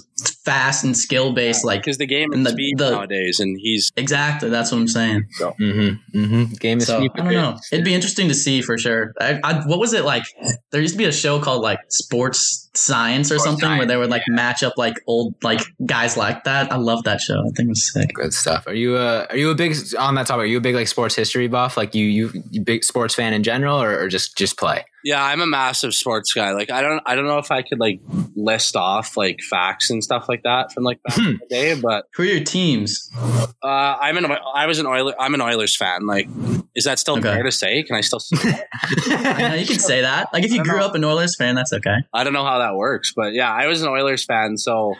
fast 0.43 0.83
and 0.83 0.97
skill 0.97 1.33
based. 1.33 1.63
Like 1.65 1.81
because 1.81 1.97
the 1.97 2.05
game 2.07 2.33
is 2.33 2.43
the- 2.43 2.51
speed 2.51 2.77
the- 2.77 2.91
nowadays 2.91 3.39
and 3.39 3.57
he's 3.61 3.91
exactly, 3.95 4.49
that's 4.49 4.71
what 4.71 4.79
I'm 4.79 4.87
saying. 4.87 5.27
Mm-hmm, 5.39 6.17
mm-hmm. 6.19 6.53
Game 6.55 6.77
is 6.79 6.87
So 6.87 6.99
speed. 6.99 7.11
I 7.15 7.23
don't 7.23 7.33
know. 7.33 7.57
It'd 7.71 7.85
be 7.85 7.93
interesting 7.93 8.27
to 8.29 8.33
see 8.33 8.61
for 8.61 8.77
sure. 8.77 9.13
I, 9.19 9.39
I, 9.43 9.61
what 9.67 9.79
was 9.79 9.93
it 9.93 10.05
like? 10.05 10.23
There 10.71 10.81
used 10.81 10.93
to 10.93 10.97
be 10.97 11.05
a 11.05 11.11
show 11.11 11.39
called 11.39 11.61
like 11.61 11.79
Sports 11.89 12.68
Science 12.75 13.31
or 13.31 13.39
Sports 13.39 13.43
something 13.61 13.77
where 13.77 13.85
they 13.87 13.97
would 13.97 14.09
like 14.09 14.23
match 14.27 14.63
up 14.63 14.73
like 14.77 14.95
old 15.07 15.35
like 15.43 15.59
guys 15.85 16.15
like 16.17 16.43
that. 16.43 16.71
I 16.71 16.75
love 16.77 17.03
that 17.03 17.19
show. 17.21 17.39
I 17.39 17.43
think 17.55 17.59
it 17.59 17.67
was 17.69 17.91
sick. 17.91 18.13
Good 18.13 18.33
stuff. 18.33 18.67
Are 18.67 18.73
you 18.73 18.97
a 18.97 19.25
are 19.25 19.37
you 19.37 19.49
a 19.49 19.55
big 19.55 19.75
on 19.97 20.15
that 20.15 20.27
topic? 20.27 20.43
Are 20.43 20.45
you 20.45 20.57
a 20.57 20.61
big 20.61 20.75
like 20.75 20.87
sports 20.87 21.15
history 21.15 21.47
buff? 21.47 21.77
Like 21.77 21.95
you 21.95 22.05
you, 22.05 22.43
you 22.51 22.61
big 22.61 22.83
sports 22.83 23.15
fan 23.15 23.33
in 23.33 23.43
general, 23.43 23.81
or, 23.81 23.99
or 23.99 24.07
just 24.07 24.37
just 24.37 24.57
play? 24.57 24.85
yeah 25.05 25.23
I'm 25.23 25.39
a 25.39 25.45
massive 25.47 25.93
sports 25.95 26.33
guy 26.33 26.51
like 26.51 26.69
I 26.69 26.81
don't 26.81 27.01
I 27.05 27.15
don't 27.15 27.25
know 27.25 27.37
if 27.37 27.51
I 27.51 27.61
could 27.61 27.79
like 27.79 28.01
list 28.35 28.75
off 28.75 29.15
like 29.15 29.39
facts 29.49 29.89
and 29.89 30.03
stuff 30.03 30.25
like 30.27 30.43
that 30.43 30.73
from 30.73 30.83
like 30.83 31.01
back 31.03 31.17
in 31.19 31.39
the 31.39 31.45
day 31.49 31.79
but 31.79 32.03
Who 32.15 32.23
are 32.23 32.25
your 32.25 32.43
teams? 32.43 33.09
uh 33.63 33.65
I'm 33.65 34.17
an 34.17 34.25
I 34.53 34.65
was 34.65 34.77
an 34.77 34.85
Oiler 34.87 35.13
I'm 35.17 35.33
an 35.33 35.39
Oilers 35.41 35.73
fan 35.77 36.05
like 36.05 36.27
is 36.75 36.83
that 36.83 36.99
still 36.99 37.17
Okay. 37.17 37.29
fair 37.33 37.43
to 37.43 37.51
say 37.53 37.81
can 37.83 37.95
I 37.95 38.01
still 38.01 38.19
say 38.19 38.35
that? 38.51 38.67
I 39.37 39.47
know 39.47 39.55
you 39.55 39.65
can 39.65 39.79
say 39.79 40.01
that. 40.01 40.27
Like 40.33 40.43
if 40.43 40.51
you 40.51 40.61
grew 40.65 40.79
know. 40.79 40.85
up 40.87 40.95
an 40.95 41.05
Oilers 41.05 41.37
fan, 41.37 41.55
that's 41.55 41.71
okay. 41.71 41.95
I 42.13 42.25
don't 42.25 42.33
know 42.33 42.43
how 42.43 42.58
that 42.59 42.75
works, 42.75 43.13
but 43.15 43.33
yeah, 43.33 43.51
I 43.51 43.67
was 43.67 43.81
an 43.81 43.89
Oilers 43.89 44.23
fan, 44.25 44.57
so 44.57 44.93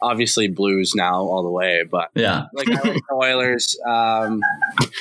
obviously 0.00 0.48
Blues 0.48 0.92
now 0.94 1.14
all 1.22 1.42
the 1.42 1.50
way. 1.50 1.84
But 1.90 2.08
Yeah. 2.14 2.44
like 2.52 2.68
I 2.68 2.72
like 2.88 3.02
the 3.08 3.14
Oilers. 3.14 3.78
Um, 3.88 4.40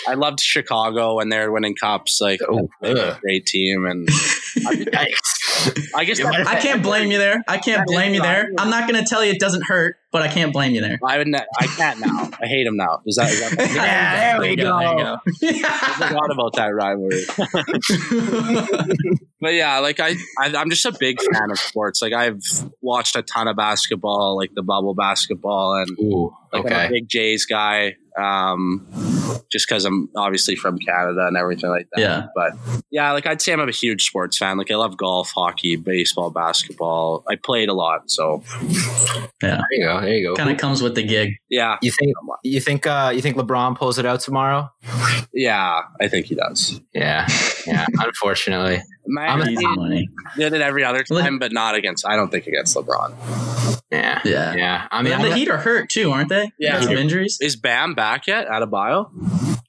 I 0.07 0.13
loved 0.13 0.39
Chicago 0.39 1.15
when 1.15 1.29
they 1.29 1.39
were 1.39 1.51
winning 1.51 1.75
cups. 1.75 2.19
Like 2.21 2.39
Oh, 2.47 2.69
they 2.81 2.91
a 2.91 3.17
great 3.21 3.45
team, 3.45 3.85
and 3.85 4.07
Yikes. 4.57 5.89
I 5.95 6.05
guess 6.05 6.19
You 6.19 6.25
that- 6.25 6.45
might 6.45 6.47
I 6.47 6.59
can't 6.59 6.81
blame 6.83 7.11
you 7.11 7.17
there. 7.17 7.41
I 7.47 7.57
can't 7.57 7.85
blame 7.87 8.13
you 8.13 8.21
there. 8.21 8.49
I'm 8.57 8.69
not 8.69 8.87
gonna 8.89 9.05
tell 9.05 9.23
you 9.25 9.31
it 9.31 9.39
doesn't 9.39 9.63
hurt, 9.65 9.95
but 10.11 10.21
I 10.21 10.27
can't 10.27 10.53
blame 10.53 10.73
you 10.73 10.81
there. 10.81 10.99
I 11.05 11.17
would. 11.17 11.27
Ne- 11.27 11.45
I 11.59 11.67
can't 11.67 11.99
now. 11.99 12.29
I 12.41 12.45
hate 12.47 12.65
him 12.67 12.75
now. 12.77 13.01
Is 13.05 13.15
that? 13.17 13.29
Is 13.31 13.39
that 13.55 13.57
Yeah, 13.75 14.37
there 14.37 14.41
we 14.41 14.49
you 14.51 14.55
There 14.57 14.65
go. 14.65 15.17
you 15.41 15.63
I 15.65 16.07
forgot 16.07 16.31
about 16.31 16.53
that 16.55 16.73
rivalry. 16.73 17.23
But 19.41 19.55
yeah, 19.55 19.79
like 19.79 19.99
I, 19.99 20.15
I, 20.39 20.55
I'm 20.55 20.69
just 20.69 20.85
a 20.85 20.95
big 20.97 21.19
fan 21.19 21.49
of 21.49 21.57
sports. 21.57 22.01
Like 22.01 22.13
I've 22.13 22.43
watched 22.79 23.15
a 23.15 23.23
ton 23.23 23.47
of 23.47 23.55
basketball, 23.55 24.37
like 24.37 24.53
the 24.53 24.61
bubble 24.61 24.93
basketball, 24.93 25.73
and 25.75 25.99
Ooh, 25.99 26.31
Like 26.53 26.65
I'm 26.65 26.71
a 26.71 26.75
okay. 26.75 26.89
big 26.89 27.07
Jays 27.09 27.45
guy, 27.45 27.95
um, 28.17 28.85
just 29.51 29.67
because 29.67 29.85
I'm 29.85 30.09
obviously 30.15 30.55
from 30.55 30.77
Canada 30.79 31.25
and 31.27 31.37
everything 31.37 31.69
like 31.69 31.87
that. 31.93 32.01
Yeah. 32.01 32.25
But 32.35 32.53
yeah, 32.89 33.11
like 33.13 33.25
I'd 33.25 33.41
say 33.41 33.53
I'm 33.53 33.59
a 33.61 33.71
huge 33.71 34.03
sports 34.03 34.37
fan. 34.37 34.57
Like 34.57 34.69
I 34.71 34.75
love 34.75 34.97
golf, 34.97 35.31
hockey, 35.31 35.75
baseball, 35.77 36.29
basketball. 36.29 37.23
I 37.29 37.35
played 37.37 37.69
a 37.69 37.73
lot, 37.73 38.09
so 38.11 38.43
yeah. 39.41 39.61
There 39.61 39.61
you 39.71 39.83
go. 39.85 40.01
There 40.01 40.13
you 40.15 40.27
go. 40.29 40.35
kind 40.35 40.49
of 40.49 40.57
comes 40.57 40.81
with 40.81 40.95
the 40.95 41.03
gig. 41.03 41.35
yeah, 41.49 41.77
you 41.81 41.91
think 41.91 42.13
you 42.43 42.59
think 42.59 42.85
uh 42.87 43.11
you 43.15 43.21
think 43.21 43.37
LeBron 43.37 43.77
pulls 43.77 43.97
it 43.97 44.05
out 44.05 44.19
tomorrow? 44.19 44.69
yeah, 45.33 45.81
I 46.01 46.07
think 46.07 46.25
he 46.27 46.35
does. 46.35 46.79
Yeah, 46.93 47.27
yeah. 47.65 47.85
Unfortunately, 47.99 48.81
I'm 49.17 49.47
Easy 49.49 49.65
money. 49.65 50.09
did 50.37 50.53
it 50.53 50.61
every 50.61 50.83
other 50.83 51.03
time, 51.03 51.39
but 51.39 51.51
not 51.53 51.75
against. 51.75 52.05
I 52.05 52.15
don't 52.15 52.29
think 52.29 52.47
against 52.47 52.75
LeBron. 52.75 53.13
yeah, 53.91 54.21
Yeah. 54.23 54.55
yeah. 54.55 54.87
I 54.91 54.99
I 54.99 55.01
mean, 55.01 55.11
mean, 55.13 55.21
the 55.21 55.27
I'm- 55.29 55.37
Heat 55.37 55.49
are 55.49 55.57
hurt 55.57 55.89
too, 55.89 56.11
aren't 56.11 56.29
they? 56.29 56.40
Yeah. 56.57 56.81
Some 56.81 56.97
injuries. 56.97 57.37
Is 57.41 57.55
Bam 57.55 57.93
back 57.95 58.27
yet? 58.27 58.47
Out 58.47 58.61
of 58.63 58.69
bio? 58.69 59.11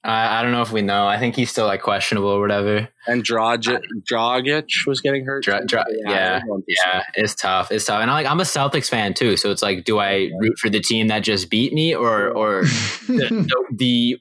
I 0.05 0.39
I 0.39 0.43
don't 0.43 0.53
know 0.53 0.63
if 0.63 0.73
we 0.73 0.83
know. 0.83 1.07
I 1.07 1.19
think 1.19 1.37
he's 1.37 1.51
still 1.51 1.67
like 1.67 1.83
questionable 1.83 2.29
or 2.29 2.41
whatever. 2.41 2.89
And 3.07 3.25
Dragic, 3.25 3.83
Dragic 4.11 4.69
was 4.87 5.01
getting 5.01 5.25
hurt. 5.25 5.45
Dra- 5.45 5.67
Dra- 5.67 5.85
yeah, 5.91 6.41
yeah, 6.47 6.57
yeah, 6.69 7.03
it's 7.15 7.35
tough. 7.35 7.73
It's 7.73 7.85
tough, 7.85 8.01
and 8.01 8.11
I'm 8.11 8.17
like 8.17 8.31
I'm 8.31 8.41
a 8.41 8.45
Celtics 8.45 8.89
fan 8.89 9.15
too, 9.15 9.37
so 9.37 9.51
it's 9.51 9.63
like, 9.63 9.85
do 9.85 9.99
I 9.99 10.31
root 10.39 10.59
for 10.59 10.71
the 10.71 10.81
team 10.81 11.09
that 11.09 11.21
just 11.21 11.51
beat 11.51 11.73
me, 11.73 11.95
or 11.95 12.29
or 12.29 12.63
the, 13.09 13.49
the, 13.73 14.21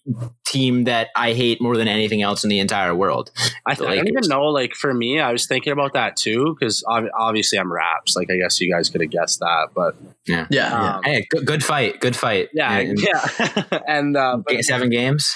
team 0.51 0.83
that 0.83 1.07
I 1.15 1.31
hate 1.31 1.61
more 1.61 1.77
than 1.77 1.87
anything 1.87 2.21
else 2.21 2.43
in 2.43 2.49
the 2.49 2.59
entire 2.59 2.93
world? 2.93 3.31
I, 3.65 3.73
th- 3.73 3.89
I 3.89 3.95
don't 3.95 4.07
even 4.09 4.27
know. 4.27 4.47
Like 4.47 4.73
for 4.73 4.93
me, 4.93 5.19
I 5.19 5.31
was 5.31 5.47
thinking 5.47 5.71
about 5.71 5.93
that 5.93 6.17
too 6.17 6.55
because 6.59 6.83
obviously 6.87 7.57
I'm 7.57 7.71
Raps. 7.71 8.15
Like 8.15 8.29
I 8.29 8.35
guess 8.37 8.59
you 8.59 8.71
guys 8.71 8.89
could 8.89 9.01
have 9.01 9.11
guessed 9.11 9.39
that, 9.39 9.69
but 9.73 9.95
yeah, 10.27 10.47
yeah. 10.49 10.95
Um, 10.95 11.03
hey, 11.03 11.25
good, 11.29 11.45
good, 11.45 11.63
fight, 11.63 11.99
good 12.01 12.15
fight. 12.15 12.49
Yeah, 12.53 12.77
and, 12.77 12.99
yeah. 12.99 13.79
and 13.87 14.17
uh, 14.17 14.39
seven 14.61 14.89
games. 14.89 15.33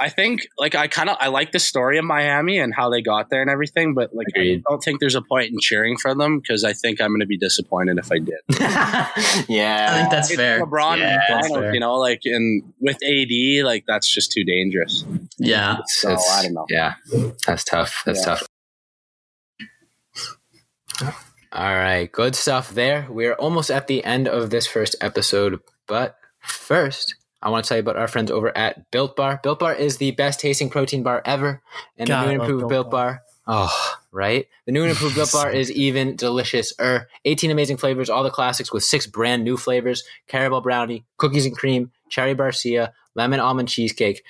I 0.00 0.08
think 0.08 0.48
like 0.58 0.74
I 0.74 0.88
kind 0.88 1.10
of 1.10 1.16
I 1.20 1.28
like 1.28 1.52
the 1.52 1.58
story 1.58 1.98
of 1.98 2.04
Miami 2.04 2.58
and 2.58 2.74
how 2.74 2.85
they 2.90 3.02
got 3.02 3.30
there 3.30 3.40
and 3.40 3.50
everything, 3.50 3.94
but 3.94 4.14
like 4.14 4.26
Agreed. 4.28 4.62
I 4.66 4.70
don't 4.70 4.80
think 4.82 5.00
there's 5.00 5.14
a 5.14 5.22
point 5.22 5.52
in 5.52 5.58
cheering 5.60 5.96
for 5.96 6.14
them 6.14 6.38
because 6.38 6.64
I 6.64 6.72
think 6.72 7.00
I'm 7.00 7.10
going 7.10 7.20
to 7.20 7.26
be 7.26 7.38
disappointed 7.38 7.98
if 7.98 8.10
I 8.12 8.18
did. 8.18 8.38
yeah, 9.48 9.88
I 9.90 9.98
think 9.98 10.10
that's 10.10 10.30
it's 10.30 10.36
fair. 10.36 10.64
LeBron, 10.64 10.98
yeah, 10.98 11.20
finals, 11.28 11.58
fair. 11.58 11.74
you 11.74 11.80
know, 11.80 11.96
like 11.96 12.20
and 12.24 12.62
with 12.80 12.96
AD, 13.02 13.64
like 13.64 13.84
that's 13.86 14.12
just 14.12 14.32
too 14.32 14.44
dangerous. 14.44 15.04
Yeah, 15.38 15.78
so 15.86 16.12
it's, 16.12 16.30
I 16.30 16.42
don't 16.42 16.54
know. 16.54 16.66
Yeah, 16.68 16.94
that's 17.46 17.64
tough. 17.64 18.02
That's 18.04 18.20
yeah. 18.20 18.36
tough. 18.36 18.48
All 21.52 21.74
right, 21.74 22.10
good 22.10 22.34
stuff 22.34 22.70
there. 22.70 23.06
We're 23.08 23.34
almost 23.34 23.70
at 23.70 23.86
the 23.86 24.04
end 24.04 24.28
of 24.28 24.50
this 24.50 24.66
first 24.66 24.94
episode, 25.00 25.60
but 25.86 26.16
first, 26.40 27.14
I 27.46 27.48
want 27.48 27.64
to 27.64 27.68
tell 27.68 27.76
you 27.76 27.82
about 27.82 27.96
our 27.96 28.08
friends 28.08 28.32
over 28.32 28.54
at 28.58 28.90
Built 28.90 29.14
Bar. 29.14 29.38
Built 29.40 29.60
Bar 29.60 29.72
is 29.72 29.98
the 29.98 30.10
best 30.10 30.40
tasting 30.40 30.68
protein 30.68 31.04
bar 31.04 31.22
ever, 31.24 31.62
and 31.96 32.08
God, 32.08 32.22
the 32.22 32.26
new 32.26 32.32
and 32.32 32.42
improved 32.42 32.68
Built, 32.68 32.90
bar. 32.90 33.22
bar. 33.46 33.66
Oh, 33.68 33.94
right. 34.10 34.48
The 34.64 34.72
new 34.72 34.82
and 34.82 34.90
improved 34.90 35.14
Built 35.14 35.30
Bar 35.30 35.52
is 35.52 35.70
even 35.86 36.16
delicious. 36.16 36.72
Er, 36.80 37.06
18 37.24 37.52
amazing 37.52 37.76
flavors, 37.76 38.10
all 38.10 38.24
the 38.24 38.30
classics 38.30 38.72
with 38.72 38.82
six 38.82 39.06
brand 39.06 39.44
new 39.44 39.56
flavors: 39.56 40.02
caramel 40.26 40.60
brownie, 40.60 41.04
cookies 41.18 41.46
and 41.46 41.56
cream, 41.56 41.92
cherry 42.08 42.34
barcia, 42.34 42.90
lemon 43.14 43.38
almond 43.38 43.68
cheesecake 43.68 44.24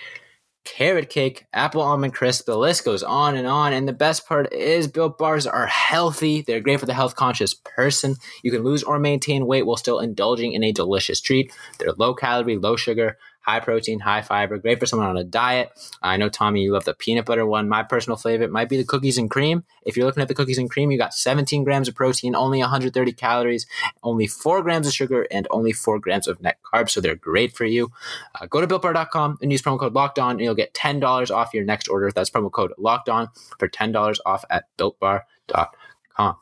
carrot 0.66 1.08
cake, 1.08 1.46
apple 1.54 1.80
almond 1.80 2.12
crisp. 2.12 2.44
The 2.44 2.58
list 2.58 2.84
goes 2.84 3.02
on 3.02 3.36
and 3.36 3.46
on. 3.46 3.72
And 3.72 3.88
the 3.88 3.92
best 3.94 4.26
part 4.28 4.52
is 4.52 4.88
built 4.88 5.16
bars 5.16 5.46
are 5.46 5.66
healthy. 5.66 6.42
They're 6.42 6.60
great 6.60 6.80
for 6.80 6.86
the 6.86 6.92
health 6.92 7.16
conscious 7.16 7.54
person. 7.54 8.16
You 8.42 8.50
can 8.50 8.64
lose 8.64 8.82
or 8.82 8.98
maintain 8.98 9.46
weight 9.46 9.64
while 9.64 9.76
still 9.76 10.00
indulging 10.00 10.52
in 10.52 10.64
a 10.64 10.72
delicious 10.72 11.20
treat. 11.20 11.52
They're 11.78 11.92
low 11.92 12.14
calorie, 12.14 12.58
low 12.58 12.76
sugar, 12.76 13.16
high 13.46 13.60
protein, 13.60 14.00
high 14.00 14.22
fiber, 14.22 14.58
great 14.58 14.80
for 14.80 14.86
someone 14.86 15.08
on 15.08 15.16
a 15.16 15.24
diet. 15.24 15.70
I 16.02 16.16
know, 16.16 16.28
Tommy, 16.28 16.62
you 16.62 16.72
love 16.72 16.84
the 16.84 16.94
peanut 16.94 17.26
butter 17.26 17.46
one. 17.46 17.68
My 17.68 17.84
personal 17.84 18.16
favorite 18.16 18.50
might 18.50 18.68
be 18.68 18.76
the 18.76 18.84
cookies 18.84 19.18
and 19.18 19.30
cream. 19.30 19.64
If 19.84 19.96
you're 19.96 20.04
looking 20.04 20.22
at 20.22 20.28
the 20.28 20.34
cookies 20.34 20.58
and 20.58 20.68
cream, 20.68 20.90
you 20.90 20.98
got 20.98 21.14
17 21.14 21.62
grams 21.62 21.86
of 21.86 21.94
protein, 21.94 22.34
only 22.34 22.58
130 22.58 23.12
calories, 23.12 23.66
only 24.02 24.26
4 24.26 24.62
grams 24.62 24.88
of 24.88 24.92
sugar, 24.92 25.26
and 25.30 25.46
only 25.50 25.72
4 25.72 26.00
grams 26.00 26.26
of 26.26 26.42
net 26.42 26.58
carbs. 26.62 26.90
So 26.90 27.00
they're 27.00 27.14
great 27.14 27.56
for 27.56 27.64
you. 27.64 27.92
Uh, 28.34 28.46
go 28.46 28.60
to 28.60 28.66
builtbar.com 28.66 29.38
and 29.40 29.52
use 29.52 29.62
promo 29.62 29.78
code 29.78 29.94
locked 29.94 30.18
on, 30.18 30.32
and 30.32 30.40
you'll 30.40 30.54
get 30.54 30.74
$10 30.74 31.30
off 31.30 31.54
your 31.54 31.64
next 31.64 31.88
order. 31.88 32.10
That's 32.10 32.30
promo 32.30 32.50
code 32.50 32.72
locked 32.78 33.08
on 33.08 33.28
for 33.58 33.68
$10 33.68 34.18
off 34.26 34.44
at 34.50 34.64
builtbar.com. 34.76 36.36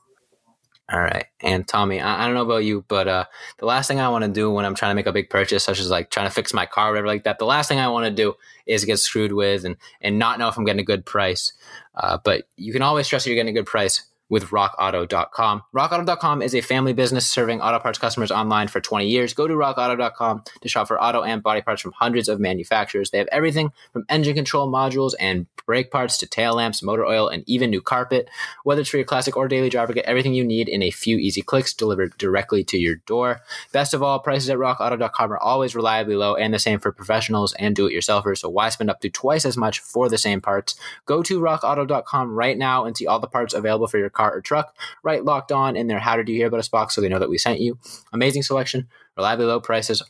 All 0.93 1.01
right. 1.01 1.27
And 1.41 1.67
Tommy, 1.67 1.99
I, 2.01 2.23
I, 2.23 2.27
don't 2.27 2.35
know 2.35 2.43
about 2.43 2.65
you, 2.65 2.85
but 2.89 3.09
uh, 3.09 3.25
the 3.59 3.65
last 3.65 3.89
thing 3.89 4.01
I 4.01 4.11
want 4.11 4.25
to 4.25 4.31
do 4.31 4.51
when 4.51 4.67
I'm 4.67 4.75
trying 4.75 4.91
to 4.91 4.95
make 4.95 5.07
a 5.07 5.13
big 5.13 5.31
purchase, 5.31 5.65
such 5.65 5.81
as 5.81 5.89
like 5.89 6.11
trying 6.11 6.27
to 6.27 6.35
fix 6.35 6.53
my 6.53 6.67
car 6.67 6.89
or 6.89 6.93
whatever 6.93 7.07
like 7.07 7.25
that, 7.25 7.39
the 7.39 7.47
last 7.47 7.69
thing 7.69 7.79
I 7.79 7.89
want 7.89 8.05
to 8.05 8.11
do 8.11 8.35
is 8.67 8.85
get 8.85 8.99
screwed 8.99 9.33
with 9.33 9.65
and, 9.65 9.77
and 10.03 10.19
not 10.19 10.39
know 10.39 10.49
if 10.49 10.59
I'm 10.59 10.65
getting 10.67 10.83
a 10.83 10.85
good 10.85 11.07
price. 11.07 11.55
Uh, 11.95 12.19
but 12.23 12.49
you 12.57 12.73
can 12.73 12.83
always 12.83 13.09
trust 13.09 13.25
that 13.25 13.31
you're 13.31 13.37
getting 13.37 13.57
a 13.57 13.59
good 13.59 13.67
price 13.67 14.05
with 14.29 14.47
rockauto.com. 14.47 15.63
Rockauto.com 15.75 16.43
is 16.43 16.55
a 16.55 16.61
family 16.61 16.93
business 16.93 17.27
serving 17.27 17.61
auto 17.61 17.79
parts 17.79 17.99
customers 17.99 18.31
online 18.31 18.69
for 18.69 18.81
20 18.81 19.07
years. 19.07 19.35
Go 19.35 19.47
to 19.47 19.55
rockauto.com 19.55 20.45
to 20.61 20.69
shop 20.69 20.89
for 20.89 21.03
auto 21.03 21.23
and 21.23 21.43
body 21.43 21.61
parts 21.61 21.83
from 21.83 21.93
hundreds 21.93 22.29
of 22.29 22.41
manufacturers. 22.41 23.11
They 23.11 23.19
have 23.19 23.29
everything 23.31 23.73
from 23.93 24.05
engine 24.09 24.35
control 24.35 24.71
modules 24.71 25.13
and 25.21 25.47
brake 25.67 25.91
parts 25.91 26.19
to 26.19 26.27
tail 26.27 26.55
lamps, 26.55 26.83
motor 26.83 27.05
oil, 27.05 27.29
and 27.29 27.43
even 27.47 27.71
new 27.71 27.81
carpet. 27.81 28.29
Whether 28.65 28.83
it's 28.83 28.91
for 28.91 28.97
your 28.97 29.07
classic 29.07 29.37
or 29.37 29.49
daily 29.49 29.71
driver, 29.71 29.93
get 29.93 30.05
everything 30.05 30.35
you 30.35 30.45
need 30.45 30.69
in 30.69 30.83
a 30.83 30.91
few 30.91 31.19
easy 31.19 31.43
clicks 31.43 31.75
delivered 31.75 32.17
directly 32.19 32.65
to 32.65 32.79
your 32.79 32.97
door. 33.07 33.41
Best 33.73 33.95
of 33.95 34.03
all, 34.03 34.19
prices 34.19 34.51
at 34.51 34.59
rockauto.com 34.59 35.33
are 35.33 35.39
always 35.39 35.75
reliably 35.75 36.17
low 36.17 36.35
and 36.35 36.53
the 36.53 36.59
same 36.59 36.79
for 36.79 36.93
professionals 36.93 37.55
and 37.55 37.77
do-it-yourselfers, 37.77 38.39
so 38.39 38.49
why 38.49 38.69
spend 38.69 38.91
up 38.91 39.01
to 39.01 39.11
twice 39.11 39.45
as 39.45 39.57
much 39.57 39.81
for 39.81 40.09
the 40.09 40.19
same 40.19 40.41
parts? 40.41 40.75
Go 41.07 41.23
to 41.23 41.41
rockauto.com 41.41 42.35
right 42.35 42.57
now 42.57 42.85
and 42.85 42.97
see 42.97 43.07
all 43.07 43.21
the 43.21 43.27
parts 43.27 43.55
available 43.55 43.87
for 43.87 43.99
your 43.99 44.11
car 44.15 44.33
or 44.35 44.41
truck, 44.41 44.75
right 45.03 45.25
locked 45.25 45.53
on 45.53 45.77
in 45.77 45.87
their 45.87 45.99
How 45.99 46.17
Did 46.17 46.29
You 46.29 46.37
Hear 46.37 46.47
About 46.49 46.61
Us 46.61 46.69
box 46.69 46.95
so 46.95 47.01
they 47.01 47.09
know 47.09 47.19
that 47.19 47.31
we 47.31 47.39
sent 47.39 47.61
you. 47.61 47.79
Amazing 48.13 48.43
selection, 48.43 48.89
reliably 49.17 49.47
low 49.47 49.61
prices, 49.61 50.03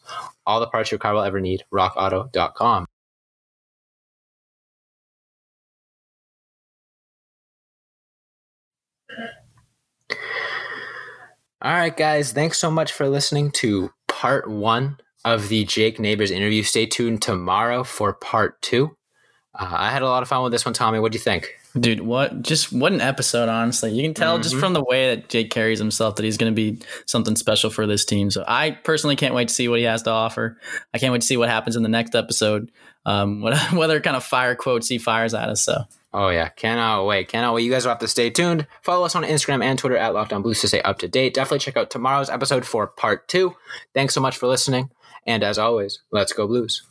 all 0.47 0.61
the 0.61 0.67
parts 0.67 0.91
your 0.91 0.99
car 0.99 1.15
will 1.15 1.23
ever 1.23 1.41
need. 1.41 1.65
RockAuto.com. 1.73 2.87
All 11.63 11.73
right, 11.73 11.97
guys. 11.97 12.33
Thanks 12.33 12.59
so 12.59 12.71
much 12.71 12.93
for 12.93 13.09
listening 13.09 13.51
to 13.53 13.91
part 14.07 14.51
one 14.51 14.99
of 15.25 15.49
the 15.49 15.65
Jake 15.65 15.99
Neighbors 15.99 16.31
interview. 16.31 16.63
Stay 16.63 16.85
tuned 16.85 17.23
tomorrow 17.23 17.85
for 17.85 18.13
part 18.13 18.61
two. 18.61 18.97
Uh, 19.59 19.69
I 19.71 19.91
had 19.91 20.03
a 20.03 20.07
lot 20.07 20.23
of 20.23 20.29
fun 20.29 20.43
with 20.43 20.53
this 20.53 20.67
one, 20.67 20.75
Tommy. 20.75 20.99
What 20.99 21.13
do 21.13 21.17
you 21.17 21.23
think? 21.23 21.55
Dude, 21.79 22.01
what 22.01 22.43
just 22.43 22.73
what 22.73 22.93
an 22.93 23.01
episode, 23.01 23.49
honestly. 23.49 23.93
You 23.93 24.03
can 24.03 24.15
tell 24.15 24.35
mm-hmm. 24.35 24.43
just 24.43 24.57
from 24.57 24.75
the 24.75 24.85
way 24.85 25.15
that 25.15 25.29
Jake 25.29 25.51
carries 25.51 25.81
himself 25.81 26.15
that 26.17 26.25
he's 26.25 26.37
going 26.37 26.53
to 26.53 26.55
be 26.55 26.81
something 27.05 27.35
special 27.35 27.69
for 27.69 27.85
this 27.85 28.05
team. 28.05 28.31
So 28.31 28.45
I 28.47 28.71
personally 28.71 29.17
can't 29.17 29.35
wait 29.35 29.49
to 29.49 29.55
see 29.55 29.67
what 29.67 29.81
he 29.81 29.85
has 29.85 30.03
to 30.03 30.11
offer. 30.11 30.57
I 30.93 30.99
can't 30.99 31.13
wait 31.13 31.23
to 31.23 31.27
see 31.27 31.37
what 31.37 31.49
happens 31.49 31.75
in 31.75 31.83
the 31.83 31.89
next 31.89 32.15
episode. 32.15 32.71
Um, 33.05 33.41
what, 33.43 33.59
whether 33.73 34.01
kind 34.01 34.17
of 34.17 34.23
fire 34.23 34.55
quotes 34.55 34.89
he 34.89 34.99
fires 34.99 35.35
at 35.35 35.49
us. 35.49 35.63
So. 35.63 35.83
Oh 36.13 36.29
yeah, 36.29 36.49
cannot 36.49 37.07
wait, 37.07 37.27
cannot 37.27 37.55
wait. 37.55 37.65
You 37.65 37.73
guys 37.73 37.85
will 37.85 37.91
have 37.91 37.99
to 37.99 38.09
stay 38.09 38.31
tuned. 38.31 38.69
Follow 38.83 39.05
us 39.05 39.17
on 39.17 39.25
Instagram 39.25 39.65
and 39.65 39.77
Twitter 39.77 39.97
at 39.97 40.15
Locked 40.15 40.33
On 40.33 40.43
Blues 40.43 40.61
to 40.61 40.69
stay 40.69 40.81
up 40.83 41.01
to 41.01 41.09
date. 41.09 41.35
Definitely 41.35 41.59
check 41.59 41.77
out 41.77 41.91
tomorrow's 41.91 42.31
episode 42.31 42.65
for 42.65 42.87
part 42.87 43.27
two. 43.27 43.57
Thanks 43.95 44.15
so 44.15 44.21
much 44.21 44.37
for 44.37 44.47
listening, 44.47 44.91
and 45.27 45.43
as 45.43 45.59
always, 45.59 46.03
let's 46.13 46.33
go 46.33 46.47
Blues. 46.47 46.85